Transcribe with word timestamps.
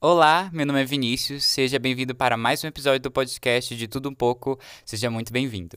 Olá, 0.00 0.48
meu 0.52 0.64
nome 0.64 0.80
é 0.80 0.84
Vinícius, 0.84 1.42
seja 1.42 1.76
bem-vindo 1.76 2.14
para 2.14 2.36
mais 2.36 2.62
um 2.62 2.68
episódio 2.68 3.00
do 3.00 3.10
podcast 3.10 3.74
de 3.74 3.88
Tudo 3.88 4.08
Um 4.08 4.14
Pouco, 4.14 4.56
seja 4.84 5.10
muito 5.10 5.32
bem-vindo. 5.32 5.74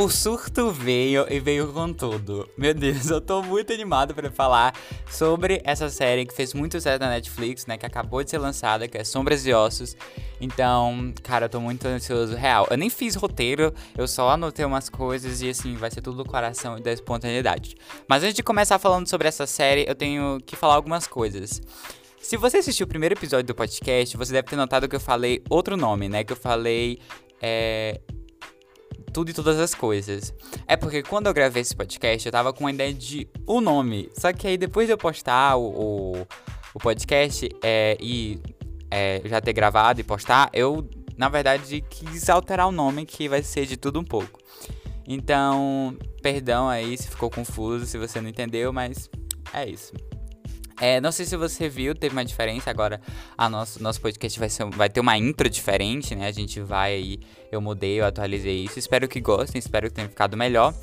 O 0.00 0.08
surto 0.08 0.70
veio 0.70 1.26
e 1.28 1.40
veio 1.40 1.72
com 1.72 1.92
tudo. 1.92 2.48
Meu 2.56 2.72
Deus, 2.72 3.10
eu 3.10 3.20
tô 3.20 3.42
muito 3.42 3.72
animado 3.72 4.14
para 4.14 4.30
falar 4.30 4.72
sobre 5.10 5.60
essa 5.64 5.90
série 5.90 6.24
que 6.24 6.32
fez 6.32 6.54
muito 6.54 6.74
sucesso 6.74 7.00
na 7.00 7.08
Netflix, 7.08 7.66
né? 7.66 7.76
Que 7.76 7.84
acabou 7.84 8.22
de 8.22 8.30
ser 8.30 8.38
lançada, 8.38 8.86
que 8.86 8.96
é 8.96 9.02
Sombras 9.02 9.44
e 9.44 9.52
Ossos. 9.52 9.96
Então, 10.40 11.12
cara, 11.20 11.46
eu 11.46 11.48
tô 11.48 11.60
muito 11.60 11.84
ansioso. 11.88 12.36
Real, 12.36 12.68
eu 12.70 12.76
nem 12.76 12.88
fiz 12.88 13.16
roteiro, 13.16 13.74
eu 13.96 14.06
só 14.06 14.30
anotei 14.30 14.64
umas 14.64 14.88
coisas 14.88 15.42
e 15.42 15.48
assim, 15.48 15.74
vai 15.74 15.90
ser 15.90 16.00
tudo 16.00 16.22
do 16.22 16.24
coração 16.24 16.78
e 16.78 16.80
da 16.80 16.92
espontaneidade. 16.92 17.74
Mas 18.06 18.22
antes 18.22 18.36
de 18.36 18.42
começar 18.44 18.78
falando 18.78 19.08
sobre 19.08 19.26
essa 19.26 19.48
série, 19.48 19.84
eu 19.88 19.96
tenho 19.96 20.38
que 20.46 20.54
falar 20.54 20.76
algumas 20.76 21.08
coisas. 21.08 21.60
Se 22.20 22.36
você 22.36 22.58
assistiu 22.58 22.86
o 22.86 22.88
primeiro 22.88 23.16
episódio 23.16 23.48
do 23.48 23.54
podcast, 23.56 24.16
você 24.16 24.32
deve 24.32 24.46
ter 24.46 24.54
notado 24.54 24.88
que 24.88 24.94
eu 24.94 25.00
falei 25.00 25.42
outro 25.50 25.76
nome, 25.76 26.08
né? 26.08 26.22
Que 26.22 26.34
eu 26.34 26.36
falei. 26.36 27.00
É, 27.42 28.00
tudo 29.18 29.30
e 29.30 29.34
todas 29.34 29.58
as 29.58 29.74
coisas. 29.74 30.32
É 30.64 30.76
porque 30.76 31.02
quando 31.02 31.26
eu 31.26 31.34
gravei 31.34 31.62
esse 31.62 31.74
podcast, 31.74 32.24
eu 32.24 32.30
tava 32.30 32.52
com 32.52 32.68
a 32.68 32.70
ideia 32.70 32.94
de 32.94 33.28
um 33.48 33.60
nome. 33.60 34.08
Só 34.16 34.32
que 34.32 34.46
aí 34.46 34.56
depois 34.56 34.86
de 34.86 34.92
eu 34.92 34.98
postar 34.98 35.56
o, 35.56 35.64
o, 35.66 36.26
o 36.72 36.78
podcast 36.78 37.48
é, 37.60 37.96
e 38.00 38.38
é, 38.88 39.20
já 39.24 39.40
ter 39.40 39.52
gravado 39.52 40.00
e 40.00 40.04
postar, 40.04 40.48
eu, 40.52 40.88
na 41.16 41.28
verdade, 41.28 41.84
quis 41.90 42.30
alterar 42.30 42.68
o 42.68 42.72
nome 42.72 43.04
que 43.04 43.28
vai 43.28 43.42
ser 43.42 43.66
de 43.66 43.76
tudo 43.76 43.98
um 43.98 44.04
pouco. 44.04 44.38
Então, 45.04 45.96
perdão 46.22 46.68
aí 46.68 46.96
se 46.96 47.08
ficou 47.08 47.28
confuso, 47.28 47.86
se 47.86 47.98
você 47.98 48.20
não 48.20 48.28
entendeu, 48.28 48.72
mas 48.72 49.10
é 49.52 49.68
isso. 49.68 49.92
É, 50.80 51.00
não 51.00 51.10
sei 51.10 51.26
se 51.26 51.36
você 51.36 51.68
viu, 51.68 51.94
teve 51.94 52.14
uma 52.14 52.24
diferença. 52.24 52.70
Agora, 52.70 53.00
a 53.36 53.48
nosso, 53.48 53.82
nosso 53.82 54.00
podcast 54.00 54.38
vai, 54.38 54.48
ser, 54.48 54.64
vai 54.70 54.88
ter 54.88 55.00
uma 55.00 55.16
intro 55.16 55.48
diferente, 55.48 56.14
né? 56.14 56.26
A 56.26 56.32
gente 56.32 56.60
vai 56.60 56.94
aí. 56.94 57.20
Eu 57.50 57.60
mudei, 57.60 58.00
eu 58.00 58.04
atualizei 58.04 58.64
isso. 58.64 58.78
Espero 58.78 59.08
que 59.08 59.20
gostem, 59.20 59.58
espero 59.58 59.88
que 59.88 59.94
tenha 59.94 60.08
ficado 60.08 60.36
melhor. 60.36 60.74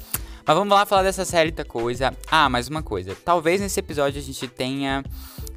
Mas 0.45 0.55
vamos 0.55 0.75
lá 0.75 0.85
falar 0.85 1.03
dessa 1.03 1.23
da 1.51 1.65
coisa. 1.65 2.13
Ah, 2.29 2.47
mais 2.49 2.67
uma 2.67 2.83
coisa. 2.83 3.15
Talvez 3.25 3.61
nesse 3.61 3.79
episódio 3.79 4.19
a 4.19 4.23
gente 4.23 4.47
tenha 4.47 5.03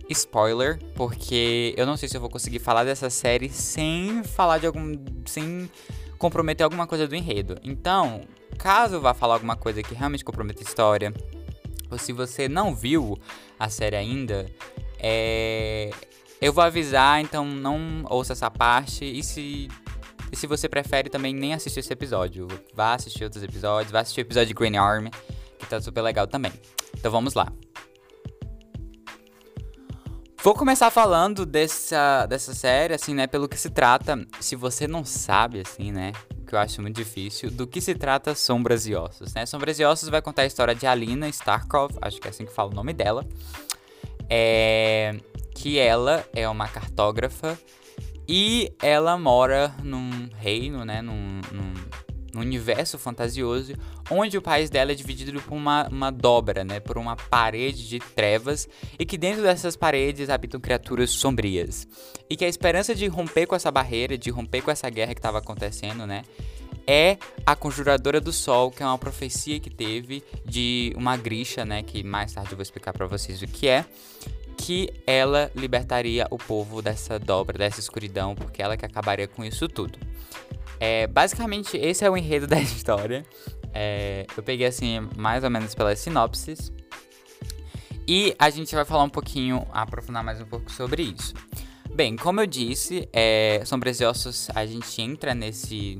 spoiler, 0.08 0.78
porque 0.94 1.74
eu 1.76 1.84
não 1.84 1.96
sei 1.96 2.08
se 2.08 2.16
eu 2.16 2.20
vou 2.20 2.30
conseguir 2.30 2.58
falar 2.58 2.84
dessa 2.84 3.10
série 3.10 3.50
sem 3.50 4.22
falar 4.22 4.58
de 4.58 4.66
algum. 4.66 4.94
sem 5.26 5.70
comprometer 6.16 6.64
alguma 6.64 6.86
coisa 6.86 7.06
do 7.06 7.14
enredo. 7.14 7.58
Então, 7.62 8.22
caso 8.58 9.00
vá 9.00 9.14
falar 9.14 9.34
alguma 9.34 9.56
coisa 9.56 9.82
que 9.82 9.94
realmente 9.94 10.24
comprometa 10.24 10.62
a 10.62 10.64
história, 10.66 11.12
se 11.96 12.12
você 12.12 12.48
não 12.48 12.74
viu 12.74 13.18
a 13.58 13.68
série 13.68 13.96
ainda, 13.96 14.46
é... 14.98 15.90
eu 16.40 16.52
vou 16.52 16.62
avisar, 16.62 17.20
então 17.20 17.46
não 17.46 18.04
ouça 18.10 18.32
essa 18.32 18.50
parte. 18.50 19.04
E 19.04 19.22
se, 19.22 19.68
e 20.30 20.36
se 20.36 20.46
você 20.46 20.68
prefere 20.68 21.08
também 21.08 21.34
nem 21.34 21.54
assistir 21.54 21.80
esse 21.80 21.92
episódio, 21.92 22.48
vá 22.74 22.94
assistir 22.94 23.24
outros 23.24 23.42
episódios, 23.42 23.90
vá 23.90 24.00
assistir 24.00 24.20
o 24.20 24.22
episódio 24.22 24.48
de 24.48 24.54
Green 24.54 24.76
Army, 24.76 25.10
que 25.58 25.66
tá 25.66 25.80
super 25.80 26.02
legal 26.02 26.26
também. 26.26 26.52
Então 26.96 27.10
vamos 27.10 27.34
lá. 27.34 27.50
Vou 30.40 30.54
começar 30.54 30.90
falando 30.90 31.44
dessa, 31.44 32.24
dessa 32.26 32.54
série, 32.54 32.94
assim, 32.94 33.12
né, 33.12 33.26
pelo 33.26 33.48
que 33.48 33.58
se 33.58 33.70
trata. 33.70 34.24
Se 34.40 34.54
você 34.54 34.86
não 34.86 35.04
sabe, 35.04 35.60
assim, 35.60 35.90
né, 35.90 36.12
que 36.48 36.54
eu 36.54 36.58
acho 36.58 36.80
muito 36.80 36.96
difícil, 36.96 37.50
do 37.50 37.66
que 37.66 37.80
se 37.80 37.94
trata 37.94 38.34
Sombras 38.34 38.86
e 38.86 38.94
Ossos, 38.94 39.34
né? 39.34 39.44
Sombras 39.44 39.78
e 39.78 39.84
Ossos 39.84 40.08
vai 40.08 40.22
contar 40.22 40.42
a 40.42 40.46
história 40.46 40.74
de 40.74 40.86
Alina 40.86 41.28
Starkov, 41.28 41.96
acho 42.00 42.20
que 42.20 42.26
é 42.26 42.30
assim 42.30 42.46
que 42.46 42.52
fala 42.52 42.70
o 42.70 42.74
nome 42.74 42.92
dela, 42.92 43.26
é... 44.28 45.16
que 45.54 45.78
ela 45.78 46.26
é 46.34 46.48
uma 46.48 46.66
cartógrafa 46.66 47.58
e 48.26 48.72
ela 48.82 49.16
mora 49.16 49.74
num 49.82 50.28
reino, 50.36 50.84
né, 50.84 51.00
num, 51.00 51.40
num, 51.52 51.74
num 52.38 52.44
universo 52.44 52.98
fantasioso, 52.98 53.74
onde 54.10 54.38
o 54.38 54.42
país 54.42 54.70
dela 54.70 54.92
é 54.92 54.94
dividido 54.94 55.40
por 55.40 55.54
uma, 55.54 55.88
uma 55.88 56.10
dobra, 56.10 56.64
né, 56.64 56.80
por 56.80 56.96
uma 56.96 57.16
parede 57.16 57.88
de 57.88 57.98
trevas, 57.98 58.68
e 58.98 59.04
que 59.04 59.18
dentro 59.18 59.42
dessas 59.42 59.76
paredes 59.76 60.30
habitam 60.30 60.60
criaturas 60.60 61.10
sombrias. 61.10 61.86
E 62.30 62.36
que 62.36 62.44
a 62.44 62.48
esperança 62.48 62.94
de 62.94 63.06
romper 63.06 63.46
com 63.46 63.54
essa 63.54 63.70
barreira, 63.70 64.16
de 64.16 64.30
romper 64.30 64.62
com 64.62 64.70
essa 64.70 64.88
guerra 64.88 65.14
que 65.14 65.20
estava 65.20 65.38
acontecendo, 65.38 66.06
né, 66.06 66.22
é 66.86 67.18
a 67.44 67.54
Conjuradora 67.54 68.20
do 68.20 68.32
Sol, 68.32 68.70
que 68.70 68.82
é 68.82 68.86
uma 68.86 68.96
profecia 68.96 69.60
que 69.60 69.68
teve 69.68 70.24
de 70.44 70.92
uma 70.96 71.16
Grisha, 71.16 71.64
né, 71.64 71.82
que 71.82 72.02
mais 72.02 72.32
tarde 72.32 72.52
eu 72.52 72.56
vou 72.56 72.62
explicar 72.62 72.92
para 72.92 73.06
vocês 73.06 73.42
o 73.42 73.46
que 73.46 73.68
é, 73.68 73.84
que 74.56 74.90
ela 75.06 75.50
libertaria 75.54 76.26
o 76.30 76.36
povo 76.36 76.82
dessa 76.82 77.18
dobra, 77.18 77.56
dessa 77.56 77.78
escuridão, 77.78 78.34
porque 78.34 78.60
ela 78.60 78.76
que 78.76 78.84
acabaria 78.84 79.28
com 79.28 79.44
isso 79.44 79.68
tudo. 79.68 79.98
É, 80.80 81.06
basicamente, 81.06 81.76
esse 81.76 82.04
é 82.04 82.10
o 82.10 82.16
enredo 82.16 82.46
da 82.48 82.60
história. 82.60 83.24
É, 83.72 84.26
eu 84.36 84.42
peguei 84.42 84.66
assim, 84.66 85.08
mais 85.16 85.44
ou 85.44 85.50
menos 85.50 85.74
pelas 85.74 85.98
sinopses. 85.98 86.72
E 88.06 88.34
a 88.38 88.48
gente 88.48 88.74
vai 88.74 88.84
falar 88.84 89.04
um 89.04 89.10
pouquinho, 89.10 89.66
aprofundar 89.70 90.24
mais 90.24 90.40
um 90.40 90.46
pouco 90.46 90.72
sobre 90.72 91.02
isso. 91.02 91.34
Bem, 91.94 92.16
como 92.16 92.40
eu 92.40 92.46
disse, 92.46 93.08
é, 93.12 93.62
Sombras 93.66 94.00
e 94.00 94.04
Ossos, 94.04 94.48
a 94.54 94.64
gente 94.64 95.02
entra 95.02 95.34
nesse, 95.34 95.98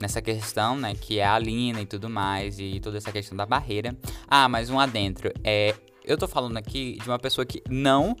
nessa 0.00 0.20
questão, 0.20 0.76
né, 0.76 0.94
que 0.94 1.18
é 1.18 1.24
a 1.24 1.34
Alina 1.34 1.80
e 1.80 1.86
tudo 1.86 2.10
mais, 2.10 2.58
e 2.58 2.80
toda 2.80 2.96
essa 2.96 3.12
questão 3.12 3.36
da 3.36 3.46
barreira. 3.46 3.96
Ah, 4.26 4.48
mas 4.48 4.68
um 4.68 4.80
adentro. 4.80 5.30
É, 5.44 5.74
eu 6.04 6.16
tô 6.16 6.26
falando 6.26 6.56
aqui 6.56 6.98
de 7.00 7.08
uma 7.08 7.18
pessoa 7.18 7.44
que 7.44 7.62
não 7.68 8.16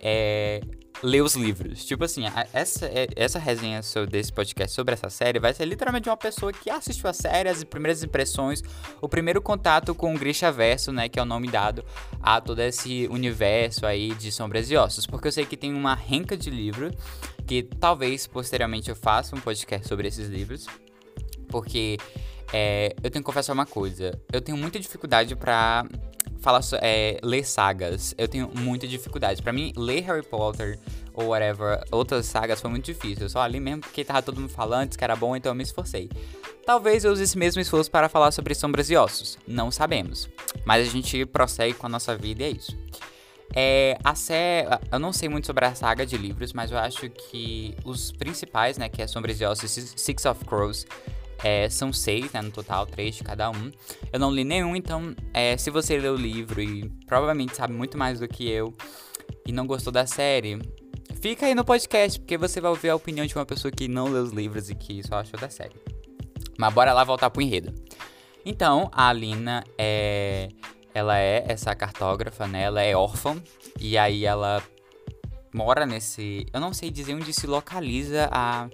é, 0.00 0.60
ler 1.02 1.22
os 1.22 1.34
livros. 1.34 1.84
Tipo 1.84 2.04
assim, 2.04 2.24
essa, 2.52 2.86
é, 2.86 3.08
essa 3.16 3.38
resenha 3.38 3.82
sobre, 3.82 4.10
desse 4.10 4.32
podcast 4.32 4.74
sobre 4.74 4.94
essa 4.94 5.10
série 5.10 5.38
vai 5.38 5.54
ser 5.54 5.64
literalmente 5.64 6.08
uma 6.08 6.16
pessoa 6.16 6.52
que 6.52 6.70
assistiu 6.70 7.08
a 7.08 7.12
série, 7.12 7.48
as 7.48 7.62
primeiras 7.64 8.02
impressões, 8.02 8.62
o 9.00 9.08
primeiro 9.08 9.40
contato 9.40 9.94
com 9.94 10.14
o 10.14 10.18
Grisha 10.18 10.50
Verso, 10.50 10.92
né? 10.92 11.08
Que 11.08 11.18
é 11.18 11.22
o 11.22 11.26
nome 11.26 11.48
dado 11.48 11.84
a 12.22 12.40
todo 12.40 12.60
esse 12.60 13.06
universo 13.10 13.86
aí 13.86 14.14
de 14.14 14.32
Sombras 14.32 14.70
e 14.70 14.76
Ossos. 14.76 15.06
Porque 15.06 15.28
eu 15.28 15.32
sei 15.32 15.44
que 15.44 15.56
tem 15.56 15.72
uma 15.72 15.94
renca 15.94 16.36
de 16.36 16.50
livro, 16.50 16.90
que 17.46 17.62
talvez 17.62 18.26
posteriormente 18.26 18.90
eu 18.90 18.96
faça 18.96 19.36
um 19.36 19.40
podcast 19.40 19.86
sobre 19.86 20.08
esses 20.08 20.28
livros. 20.28 20.66
Porque 21.48 21.96
é, 22.52 22.94
eu 23.02 23.10
tenho 23.10 23.22
que 23.22 23.26
confessar 23.26 23.52
uma 23.52 23.66
coisa. 23.66 24.20
Eu 24.32 24.40
tenho 24.40 24.56
muita 24.56 24.78
dificuldade 24.78 25.34
para 25.36 25.86
falar 26.40 26.60
é, 26.80 27.18
ler 27.22 27.44
sagas, 27.44 28.14
eu 28.16 28.28
tenho 28.28 28.50
muita 28.54 28.86
dificuldade. 28.86 29.42
Para 29.42 29.52
mim, 29.52 29.72
ler 29.76 30.02
Harry 30.02 30.22
Potter 30.22 30.78
ou 31.12 31.28
whatever, 31.28 31.82
outras 31.90 32.26
sagas 32.26 32.60
foi 32.60 32.70
muito 32.70 32.84
difícil. 32.84 33.24
Eu 33.24 33.28
só 33.28 33.44
li 33.46 33.60
mesmo 33.60 33.80
porque 33.82 34.04
tava 34.04 34.22
todo 34.22 34.40
mundo 34.40 34.50
falando 34.50 34.96
que 34.96 35.02
era 35.02 35.16
bom, 35.16 35.34
então 35.34 35.50
eu 35.50 35.54
me 35.54 35.62
esforcei. 35.62 36.08
Talvez 36.64 37.04
eu 37.04 37.12
use 37.12 37.22
esse 37.22 37.38
mesmo 37.38 37.60
esforço 37.60 37.90
para 37.90 38.08
falar 38.08 38.30
sobre 38.30 38.54
Sombras 38.54 38.90
e 38.90 38.96
Ossos, 38.96 39.38
não 39.46 39.70
sabemos. 39.70 40.28
Mas 40.64 40.86
a 40.86 40.90
gente 40.90 41.24
prossegue 41.26 41.74
com 41.74 41.86
a 41.86 41.88
nossa 41.88 42.16
vida 42.16 42.42
e 42.42 42.46
é 42.46 42.50
isso. 42.50 42.76
É, 43.54 43.98
a 44.04 44.14
série, 44.14 44.68
eu 44.92 44.98
não 44.98 45.12
sei 45.12 45.28
muito 45.28 45.46
sobre 45.46 45.64
a 45.64 45.74
saga 45.74 46.04
de 46.04 46.16
livros, 46.18 46.52
mas 46.52 46.70
eu 46.70 46.78
acho 46.78 47.08
que 47.08 47.74
os 47.84 48.12
principais, 48.12 48.76
né, 48.76 48.88
que 48.88 49.00
é 49.00 49.06
Sombras 49.06 49.40
e 49.40 49.44
Ossos 49.44 49.76
e 49.76 49.98
Six 49.98 50.26
of 50.26 50.44
Crows, 50.44 50.86
é, 51.42 51.68
são 51.68 51.92
seis, 51.92 52.32
né, 52.32 52.42
no 52.42 52.50
total, 52.50 52.86
três 52.86 53.16
de 53.16 53.24
cada 53.24 53.50
um. 53.50 53.70
Eu 54.12 54.18
não 54.18 54.30
li 54.30 54.44
nenhum, 54.44 54.74
então 54.74 55.14
é, 55.32 55.56
se 55.56 55.70
você 55.70 55.98
leu 55.98 56.14
o 56.14 56.16
livro 56.16 56.60
e 56.60 56.88
provavelmente 57.06 57.56
sabe 57.56 57.72
muito 57.72 57.96
mais 57.96 58.20
do 58.20 58.28
que 58.28 58.48
eu 58.48 58.74
e 59.46 59.52
não 59.52 59.66
gostou 59.66 59.92
da 59.92 60.06
série, 60.06 60.58
fica 61.20 61.46
aí 61.46 61.54
no 61.54 61.64
podcast, 61.64 62.18
porque 62.18 62.36
você 62.36 62.60
vai 62.60 62.70
ouvir 62.70 62.90
a 62.90 62.96
opinião 62.96 63.26
de 63.26 63.34
uma 63.34 63.46
pessoa 63.46 63.70
que 63.70 63.88
não 63.88 64.08
leu 64.08 64.22
os 64.22 64.30
livros 64.30 64.68
e 64.70 64.74
que 64.74 65.06
só 65.06 65.16
achou 65.16 65.38
da 65.38 65.48
série. 65.48 65.74
Mas 66.58 66.74
bora 66.74 66.92
lá 66.92 67.04
voltar 67.04 67.30
pro 67.30 67.40
enredo. 67.40 67.72
Então, 68.44 68.90
a 68.92 69.08
Alina 69.08 69.64
é. 69.76 70.48
Ela 70.94 71.18
é 71.18 71.44
essa 71.46 71.74
cartógrafa, 71.74 72.46
né? 72.48 72.62
Ela 72.62 72.82
é 72.82 72.96
órfã. 72.96 73.40
E 73.78 73.96
aí 73.96 74.24
ela 74.24 74.62
mora 75.54 75.86
nesse. 75.86 76.46
Eu 76.52 76.58
não 76.58 76.72
sei 76.72 76.90
dizer 76.90 77.14
onde 77.14 77.32
se 77.32 77.46
localiza 77.46 78.28
a. 78.32 78.68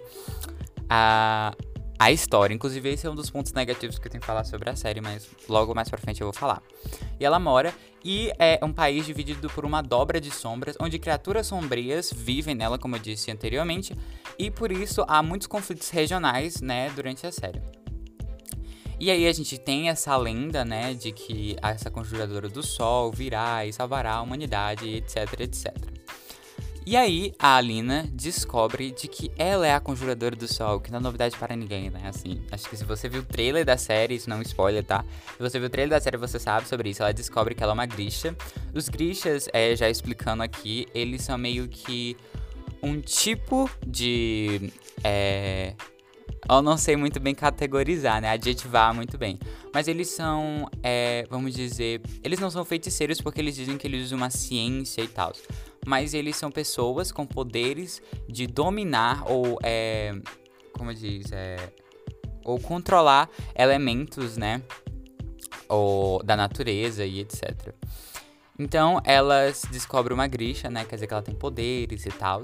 A, 0.89 1.53
a 1.99 2.11
história. 2.11 2.55
Inclusive, 2.55 2.88
esse 2.88 3.06
é 3.06 3.11
um 3.11 3.14
dos 3.14 3.31
pontos 3.31 3.52
negativos 3.52 3.99
que 3.99 4.06
eu 4.06 4.11
tenho 4.11 4.20
que 4.20 4.26
falar 4.26 4.44
sobre 4.44 4.69
a 4.70 4.76
série, 4.76 5.00
mas 5.00 5.29
logo 5.49 5.75
mais 5.75 5.88
pra 5.88 5.99
frente 5.99 6.20
eu 6.20 6.26
vou 6.26 6.35
falar. 6.35 6.62
E 7.19 7.25
ela 7.25 7.38
mora 7.38 7.75
e 8.05 8.31
é 8.38 8.58
um 8.62 8.73
país 8.73 9.06
dividido 9.06 9.49
por 9.49 9.64
uma 9.64 9.81
dobra 9.81 10.20
de 10.20 10.31
sombras, 10.31 10.76
onde 10.79 10.99
criaturas 10.99 11.46
sombrias 11.46 12.12
vivem 12.12 12.55
nela, 12.55 12.79
como 12.79 12.96
eu 12.96 13.00
disse 13.00 13.31
anteriormente, 13.31 13.96
e 14.38 14.50
por 14.50 14.70
isso 14.70 15.05
há 15.08 15.23
muitos 15.23 15.46
conflitos 15.46 15.88
regionais, 15.88 16.61
né, 16.61 16.91
durante 16.94 17.26
a 17.26 17.32
série. 17.32 17.62
E 19.00 19.11
aí 19.11 19.26
a 19.26 19.32
gente 19.32 19.58
tem 19.58 19.88
essa 19.88 20.14
lenda, 20.17 20.64
né, 20.64 20.93
de 20.93 21.12
que 21.12 21.56
essa 21.62 21.91
conjuradora 21.91 22.49
do 22.49 22.62
sol 22.62 23.11
virá 23.11 23.64
e 23.64 23.73
salvará 23.73 24.14
a 24.14 24.23
humanidade, 24.23 24.87
etc, 24.88 25.41
etc. 25.41 25.75
E 26.87 26.99
aí 26.99 27.33
a 27.39 27.57
Alina 27.57 28.07
descobre 28.13 28.91
de 28.91 29.09
que 29.09 29.33
ela 29.39 29.67
é 29.67 29.73
a 29.73 29.81
conjuradora 29.81 30.37
do 30.37 30.47
sol, 30.47 30.81
que 30.81 30.91
não 30.91 30.99
é 30.99 31.03
novidade 31.03 31.35
para 31.39 31.57
ninguém, 31.57 31.89
né? 31.89 32.03
Assim, 32.05 32.43
acho 32.53 32.69
que 32.69 32.77
se 32.77 32.85
você 32.85 33.09
viu 33.09 33.23
o 33.23 33.25
trailer 33.25 33.65
da 33.65 33.79
série, 33.79 34.17
isso 34.17 34.29
não 34.29 34.37
é 34.37 34.41
um 34.41 34.43
spoiler, 34.43 34.85
tá? 34.85 35.03
Se 35.35 35.43
você 35.43 35.59
viu 35.59 35.69
o 35.69 35.71
trailer 35.71 35.91
da 35.91 36.01
série, 36.01 36.19
você 36.19 36.39
sabe 36.39 36.69
sobre 36.69 36.91
isso. 36.91 37.03
Ela 37.03 37.15
descobre 37.15 37.55
que 37.55 37.63
ela 37.63 37.73
é 37.73 37.75
uma 37.75 37.87
Grisha. 37.87 38.37
Os 38.75 38.91
Grishas, 38.91 39.49
é, 39.55 39.75
já 39.75 39.89
explicando 39.89 40.43
aqui, 40.43 40.87
eles 40.95 41.23
são 41.23 41.39
meio 41.39 41.69
que 41.69 42.19
um 42.83 43.01
tipo 43.01 43.71
de. 43.87 44.71
É, 45.03 45.73
eu 46.47 46.61
não 46.61 46.77
sei 46.77 46.97
muito 46.97 47.19
bem 47.19 47.35
categorizar, 47.35 48.21
né? 48.21 48.29
Adjetivar 48.29 48.95
muito 48.95 49.17
bem. 49.17 49.39
Mas 49.73 49.89
eles 49.89 50.09
são, 50.09 50.69
é, 50.83 51.25
vamos 51.31 51.55
dizer, 51.55 52.03
eles 52.23 52.39
não 52.39 52.51
são 52.51 52.63
feiticeiros 52.63 53.23
porque 53.23 53.41
eles 53.41 53.57
dizem 53.57 53.79
que 53.79 53.87
eles 53.87 54.05
usam 54.05 54.19
uma 54.19 54.29
ciência 54.29 55.01
e 55.01 55.09
tal 55.09 55.33
mas 55.87 56.15
eles 56.15 56.37
são 56.37 56.51
pessoas 56.51 57.13
com 57.13 57.27
poderes 57.27 58.03
de 58.29 58.47
dominar 58.47 59.25
ou, 59.31 59.59
é, 59.63 60.15
como 60.73 60.93
diz, 60.95 61.31
é, 61.33 61.57
ou 62.45 62.59
controlar 62.61 63.29
elementos, 63.55 64.37
né, 64.37 64.63
ou 65.69 66.23
da 66.23 66.37
natureza 66.37 67.05
e 67.05 67.21
etc. 67.21 67.75
Então, 68.59 69.01
elas 69.05 69.63
descobrem 69.71 70.15
uma 70.15 70.27
Grisha, 70.27 70.71
né, 70.71 70.85
quer 70.85 70.97
dizer 70.97 71.07
que 71.07 71.13
ela 71.13 71.23
tem 71.23 71.35
poderes 71.35 72.07
e 72.07 72.11
tal. 72.11 72.43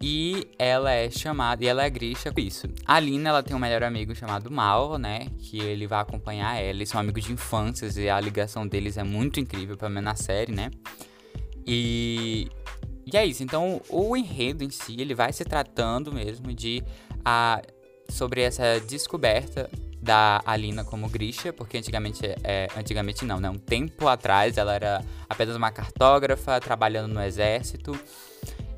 E 0.00 0.48
ela 0.58 0.92
é 0.92 1.10
chamada, 1.10 1.64
e 1.64 1.68
ela 1.68 1.84
é 1.84 1.88
Grisha 1.88 2.30
por 2.30 2.40
isso. 2.40 2.68
A 2.84 3.00
Lina, 3.00 3.30
ela 3.30 3.42
tem 3.42 3.56
um 3.56 3.58
melhor 3.58 3.82
amigo 3.82 4.14
chamado 4.14 4.50
Mal, 4.50 4.98
né? 4.98 5.28
Que 5.38 5.58
ele 5.58 5.86
vai 5.86 6.00
acompanhar 6.00 6.56
ela. 6.58 6.68
Eles 6.68 6.90
são 6.90 7.00
amigos 7.00 7.24
de 7.24 7.32
infância 7.32 7.86
e 7.98 8.10
a 8.10 8.20
ligação 8.20 8.66
deles 8.66 8.98
é 8.98 9.02
muito 9.02 9.40
incrível, 9.40 9.76
pelo 9.76 9.90
menos 9.90 10.04
na 10.04 10.14
série, 10.14 10.52
né? 10.52 10.70
E 11.66 12.48
e 13.06 13.16
é 13.16 13.24
isso, 13.24 13.42
então 13.42 13.80
o 13.88 14.16
enredo 14.16 14.64
em 14.64 14.70
si, 14.70 14.96
ele 14.98 15.14
vai 15.14 15.32
se 15.32 15.44
tratando 15.44 16.12
mesmo 16.12 16.52
de 16.52 16.82
a, 17.24 17.62
sobre 18.08 18.40
essa 18.40 18.80
descoberta 18.80 19.70
da 20.02 20.40
Alina 20.44 20.84
como 20.84 21.08
Grisha, 21.08 21.52
porque 21.52 21.78
antigamente, 21.78 22.20
é, 22.42 22.68
antigamente 22.76 23.24
não, 23.24 23.40
né? 23.40 23.50
Um 23.50 23.58
tempo 23.58 24.06
atrás 24.08 24.56
ela 24.56 24.74
era 24.74 25.04
apenas 25.28 25.56
uma 25.56 25.70
cartógrafa 25.70 26.60
trabalhando 26.60 27.12
no 27.12 27.22
exército. 27.22 27.98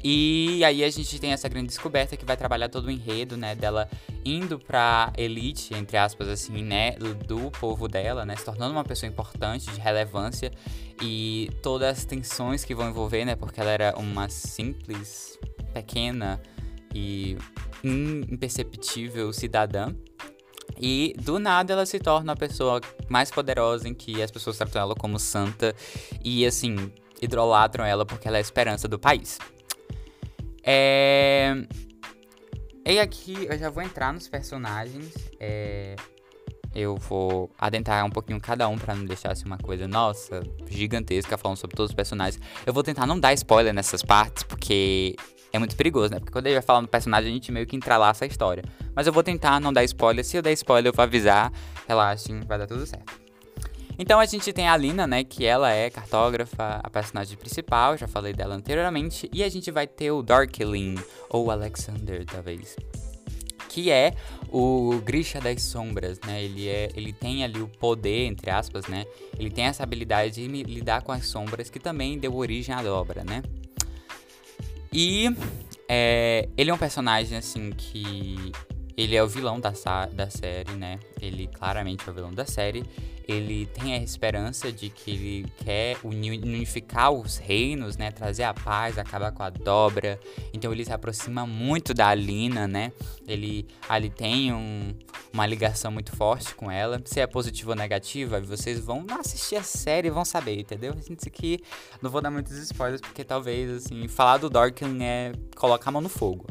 E 0.03 0.63
aí 0.65 0.85
a 0.85 0.91
gente 0.91 1.19
tem 1.19 1.33
essa 1.33 1.49
grande 1.49 1.69
descoberta 1.69 2.17
que 2.17 2.25
vai 2.25 2.37
trabalhar 2.37 2.69
todo 2.69 2.87
o 2.87 2.91
enredo, 2.91 3.37
né, 3.37 3.55
dela 3.55 3.89
indo 4.25 4.59
pra 4.59 5.13
elite, 5.17 5.75
entre 5.75 5.97
aspas, 5.97 6.29
assim, 6.29 6.63
né, 6.63 6.93
do 7.27 7.51
povo 7.53 7.89
dela, 7.89 8.25
né, 8.25 8.37
se 8.37 8.45
tornando 8.45 8.73
uma 8.73 8.85
pessoa 8.85 9.09
importante, 9.09 9.71
de 9.71 9.81
relevância 9.81 10.53
e 11.03 11.51
todas 11.63 11.99
as 11.99 12.05
tensões 12.05 12.65
que 12.65 12.75
vão 12.75 12.89
envolver, 12.89 13.25
né, 13.25 13.35
porque 13.35 13.61
ela 13.61 13.71
era 13.71 13.99
uma 13.99 14.29
simples, 14.29 15.39
pequena 15.75 16.41
e 16.95 17.37
imperceptível 17.83 19.33
cidadã. 19.33 19.93
E 20.81 21.13
do 21.21 21.41
nada 21.41 21.73
ela 21.73 21.85
se 21.85 21.99
torna 21.99 22.35
a 22.35 22.37
pessoa 22.37 22.81
mais 23.09 23.33
poderosa 23.33 23.89
em 23.89 23.95
que 23.95 24.23
as 24.23 24.31
pessoas 24.31 24.57
tratam 24.57 24.81
ela 24.81 24.95
como 24.95 25.19
santa 25.19 25.75
e 26.23 26.47
assim, 26.47 26.93
idolatram 27.21 27.85
ela 27.85 28.07
porque 28.07 28.29
ela 28.29 28.37
é 28.37 28.39
a 28.39 28.41
esperança 28.41 28.87
do 28.87 28.97
país. 28.97 29.39
É... 30.71 31.55
E 32.87 32.99
aqui 32.99 33.47
eu 33.49 33.57
já 33.59 33.71
vou 33.71 33.83
entrar 33.83 34.13
nos 34.13 34.29
personagens. 34.29 35.15
É... 35.41 35.97
Eu 36.75 36.97
vou 36.97 37.51
adentrar 37.59 38.05
um 38.05 38.11
pouquinho 38.11 38.39
cada 38.39 38.69
um 38.69 38.77
para 38.77 38.95
não 38.95 39.07
deixar 39.07 39.33
assim, 39.33 39.47
uma 39.47 39.57
coisa, 39.57 39.89
nossa, 39.89 40.43
gigantesca 40.69 41.39
falando 41.39 41.57
sobre 41.57 41.75
todos 41.75 41.91
os 41.91 41.95
personagens. 41.95 42.41
Eu 42.67 42.75
vou 42.75 42.83
tentar 42.83 43.07
não 43.07 43.19
dar 43.19 43.33
spoiler 43.33 43.73
nessas 43.73 44.03
partes, 44.03 44.43
porque 44.43 45.17
é 45.51 45.59
muito 45.59 45.75
perigoso, 45.75 46.13
né? 46.13 46.21
Porque 46.21 46.33
quando 46.33 46.47
ele 46.47 46.57
vai 46.57 46.63
falar 46.63 46.83
no 46.83 46.89
personagem, 46.89 47.31
a 47.31 47.33
gente 47.33 47.51
meio 47.51 47.67
que 47.67 47.75
entrelaça 47.75 48.27
a 48.27 48.29
história. 48.29 48.63
Mas 48.95 49.07
eu 49.07 49.13
vou 49.13 49.23
tentar 49.23 49.59
não 49.59 49.73
dar 49.73 49.83
spoiler. 49.85 50.23
Se 50.23 50.37
eu 50.37 50.43
der 50.43 50.53
spoiler, 50.53 50.91
eu 50.91 50.95
vou 50.95 51.03
avisar. 51.03 51.51
Relaxem, 51.89 52.41
vai 52.41 52.59
dar 52.59 52.67
tudo 52.67 52.87
certo. 52.87 53.28
Então 53.99 54.21
a 54.21 54.27
gente 54.27 54.53
tem 54.53 54.69
a 54.69 54.77
Lina, 54.77 55.07
né, 55.07 55.25
que 55.25 55.45
ela 55.45 55.73
é 55.73 55.91
cartógrafa, 55.91 56.81
a 56.83 56.89
personagem 56.89 57.37
principal, 57.37 57.97
já 57.97 58.07
falei 58.07 58.33
dela 58.33 58.55
anteriormente, 58.55 59.29
e 59.33 59.43
a 59.43 59.49
gente 59.49 59.71
vai 59.71 59.87
ter 59.87 60.13
o 60.13 60.23
Darkling, 60.23 60.95
ou 61.29 61.51
Alexander, 61.51 62.25
talvez, 62.25 62.77
que 63.69 63.91
é 63.91 64.15
o 64.51 65.01
Grisha 65.05 65.41
das 65.41 65.63
Sombras, 65.63 66.19
né? 66.27 66.43
Ele 66.43 66.69
é, 66.69 66.91
ele 66.95 67.13
tem 67.13 67.45
ali 67.45 67.61
o 67.61 67.69
poder, 67.69 68.27
entre 68.27 68.51
aspas, 68.51 68.87
né? 68.87 69.05
Ele 69.39 69.51
tem 69.51 69.65
essa 69.65 69.83
habilidade 69.83 70.35
de 70.35 70.63
lidar 70.63 71.03
com 71.03 71.13
as 71.13 71.27
sombras 71.27 71.69
que 71.69 71.79
também 71.79 72.19
deu 72.19 72.35
origem 72.37 72.75
à 72.75 72.83
obra, 72.83 73.25
né? 73.25 73.43
E 74.93 75.29
é, 75.89 76.49
ele 76.57 76.71
é 76.71 76.75
um 76.75 76.79
personagem 76.79 77.37
assim 77.37 77.71
que 77.71 78.53
ele 78.97 79.15
é 79.15 79.23
o 79.23 79.29
vilão 79.29 79.61
da, 79.61 79.73
da 80.13 80.31
série, 80.31 80.73
né? 80.73 80.99
Ele 81.21 81.47
claramente 81.47 82.09
é 82.09 82.11
o 82.11 82.15
vilão 82.15 82.33
da 82.33 82.47
série. 82.47 82.85
Ele 83.29 83.67
tem 83.67 83.93
a 83.93 83.99
esperança 83.99 84.73
de 84.73 84.89
que 84.89 85.11
ele 85.11 85.53
quer 85.59 85.99
unificar 86.03 87.13
os 87.13 87.37
reinos, 87.37 87.99
né? 87.99 88.11
Trazer 88.11 88.45
a 88.45 88.55
paz, 88.55 88.97
acabar 88.97 89.31
com 89.33 89.43
a 89.43 89.51
dobra. 89.51 90.19
Então 90.51 90.73
ele 90.73 90.83
se 90.83 90.93
aproxima 90.93 91.47
muito 91.47 91.93
da 91.93 92.09
Alina, 92.09 92.67
né? 92.67 92.91
Ele 93.27 93.69
ali 93.87 94.09
tem 94.09 94.51
um, 94.55 94.95
uma 95.31 95.47
ligação 95.47 95.93
muito 95.93 96.17
forte 96.17 96.55
com 96.55 96.71
ela. 96.71 97.03
Se 97.05 97.21
é 97.21 97.27
positiva 97.27 97.73
ou 97.73 97.77
negativa, 97.77 98.41
vocês 98.41 98.81
vão 98.81 99.05
assistir 99.21 99.57
a 99.57 99.63
série 99.63 100.09
e 100.09 100.11
vão 100.11 100.25
saber, 100.25 100.59
entendeu? 100.59 100.95
Gente, 101.07 101.29
aqui 101.29 101.61
não 102.01 102.11
vou 102.11 102.23
dar 102.23 102.31
muitos 102.31 102.57
spoilers 102.57 103.03
porque 103.03 103.25
talvez 103.25 103.71
assim 103.71 104.09
falar 104.09 104.39
do 104.39 104.49
Dorkin 104.49 105.03
é 105.03 105.33
colocar 105.55 105.91
a 105.91 105.93
mão 105.93 106.01
no 106.01 106.09
fogo. 106.09 106.47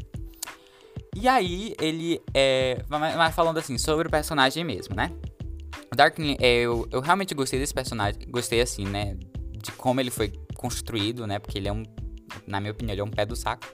E 1.20 1.28
aí, 1.28 1.74
ele 1.82 2.22
é. 2.32 2.78
Mas 2.88 3.34
falando 3.34 3.58
assim, 3.58 3.76
sobre 3.80 4.08
o 4.08 4.12
personagem 4.12 4.64
mesmo, 4.64 4.96
né? 4.96 5.12
Darkling, 5.96 6.38
é, 6.40 6.62
eu, 6.62 6.88
eu 6.92 7.02
realmente 7.02 7.34
gostei 7.34 7.60
desse 7.60 7.74
personagem. 7.74 8.22
Gostei 8.30 8.62
assim, 8.62 8.86
né? 8.86 9.18
De 9.52 9.72
como 9.72 10.00
ele 10.00 10.12
foi 10.12 10.32
construído, 10.56 11.26
né? 11.26 11.40
Porque 11.40 11.58
ele 11.58 11.68
é 11.68 11.74
um. 11.74 11.84
Na 12.46 12.60
minha 12.60 12.72
opinião, 12.72 12.94
ele 12.94 13.02
é 13.02 13.04
um 13.04 13.10
pé 13.10 13.26
do 13.26 13.36
saco. 13.36 13.66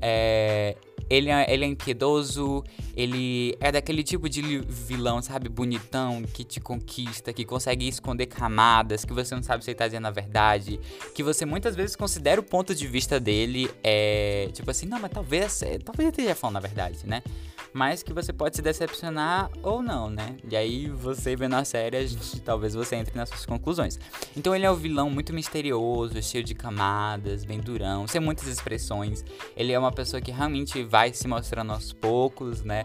É, 0.00 0.76
ele 1.08 1.28
é, 1.28 1.52
ele 1.52 1.64
é 1.64 1.68
impiedoso, 1.68 2.64
ele 2.96 3.54
é 3.60 3.70
daquele 3.70 4.02
tipo 4.02 4.28
de 4.28 4.60
vilão, 4.60 5.20
sabe, 5.20 5.48
bonitão, 5.48 6.22
que 6.22 6.42
te 6.42 6.58
conquista, 6.58 7.32
que 7.32 7.44
consegue 7.44 7.86
esconder 7.86 8.26
camadas, 8.26 9.04
que 9.04 9.12
você 9.12 9.34
não 9.34 9.42
sabe 9.42 9.62
se 9.62 9.70
ele 9.70 9.76
tá 9.76 9.86
dizendo 9.86 10.06
a 10.06 10.10
verdade, 10.10 10.80
que 11.14 11.22
você 11.22 11.44
muitas 11.44 11.76
vezes 11.76 11.94
considera 11.96 12.40
o 12.40 12.44
ponto 12.44 12.74
de 12.74 12.86
vista 12.86 13.20
dele, 13.20 13.70
é, 13.84 14.48
tipo 14.52 14.70
assim, 14.70 14.86
não, 14.86 14.98
mas 14.98 15.10
talvez, 15.10 15.62
é, 15.62 15.78
talvez 15.78 16.08
ele 16.08 16.08
esteja 16.08 16.34
falando 16.34 16.56
a 16.56 16.60
verdade, 16.60 16.98
né? 17.04 17.22
Mas 17.72 18.02
que 18.02 18.12
você 18.12 18.32
pode 18.32 18.56
se 18.56 18.62
decepcionar 18.62 19.50
ou 19.62 19.82
não, 19.82 20.10
né? 20.10 20.36
E 20.50 20.56
aí 20.56 20.88
você 20.88 21.34
vendo 21.34 21.54
a 21.54 21.64
série, 21.64 21.96
a 21.96 22.06
gente, 22.06 22.40
talvez 22.40 22.74
você 22.74 22.96
entre 22.96 23.16
nas 23.16 23.28
suas 23.30 23.46
conclusões. 23.46 23.98
Então 24.36 24.54
ele 24.54 24.66
é 24.66 24.70
um 24.70 24.74
vilão 24.74 25.08
muito 25.08 25.32
misterioso, 25.32 26.20
cheio 26.22 26.44
de 26.44 26.54
camadas, 26.54 27.44
bem 27.44 27.60
durão, 27.60 28.06
sem 28.06 28.20
muitas 28.20 28.46
expressões. 28.46 29.24
Ele 29.56 29.72
é 29.72 29.78
uma 29.78 29.92
pessoa 29.92 30.20
que 30.20 30.30
realmente 30.30 30.82
vai 30.84 31.12
se 31.12 31.26
mostrando 31.26 31.72
aos 31.72 31.92
poucos, 31.92 32.62
né? 32.62 32.84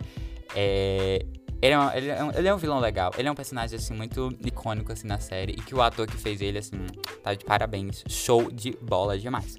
É, 0.55 1.25
ele 1.61 1.73
é, 1.73 1.79
um, 1.79 1.91
ele, 1.91 2.09
é 2.09 2.23
um, 2.23 2.31
ele 2.31 2.47
é, 2.47 2.53
um, 2.53 2.57
vilão 2.57 2.79
legal. 2.79 3.11
Ele 3.17 3.27
é 3.27 3.31
um 3.31 3.35
personagem, 3.35 3.77
assim, 3.77 3.93
muito 3.93 4.29
icônico, 4.45 4.91
assim, 4.91 5.07
na 5.07 5.19
série. 5.19 5.53
E 5.53 5.55
que 5.55 5.73
o 5.73 5.81
ator 5.81 6.05
que 6.05 6.17
fez 6.17 6.39
ele, 6.39 6.59
assim, 6.59 6.77
tá 7.23 7.33
de 7.33 7.43
parabéns. 7.43 8.03
Show 8.07 8.51
de 8.51 8.77
bola 8.81 9.17
demais. 9.17 9.57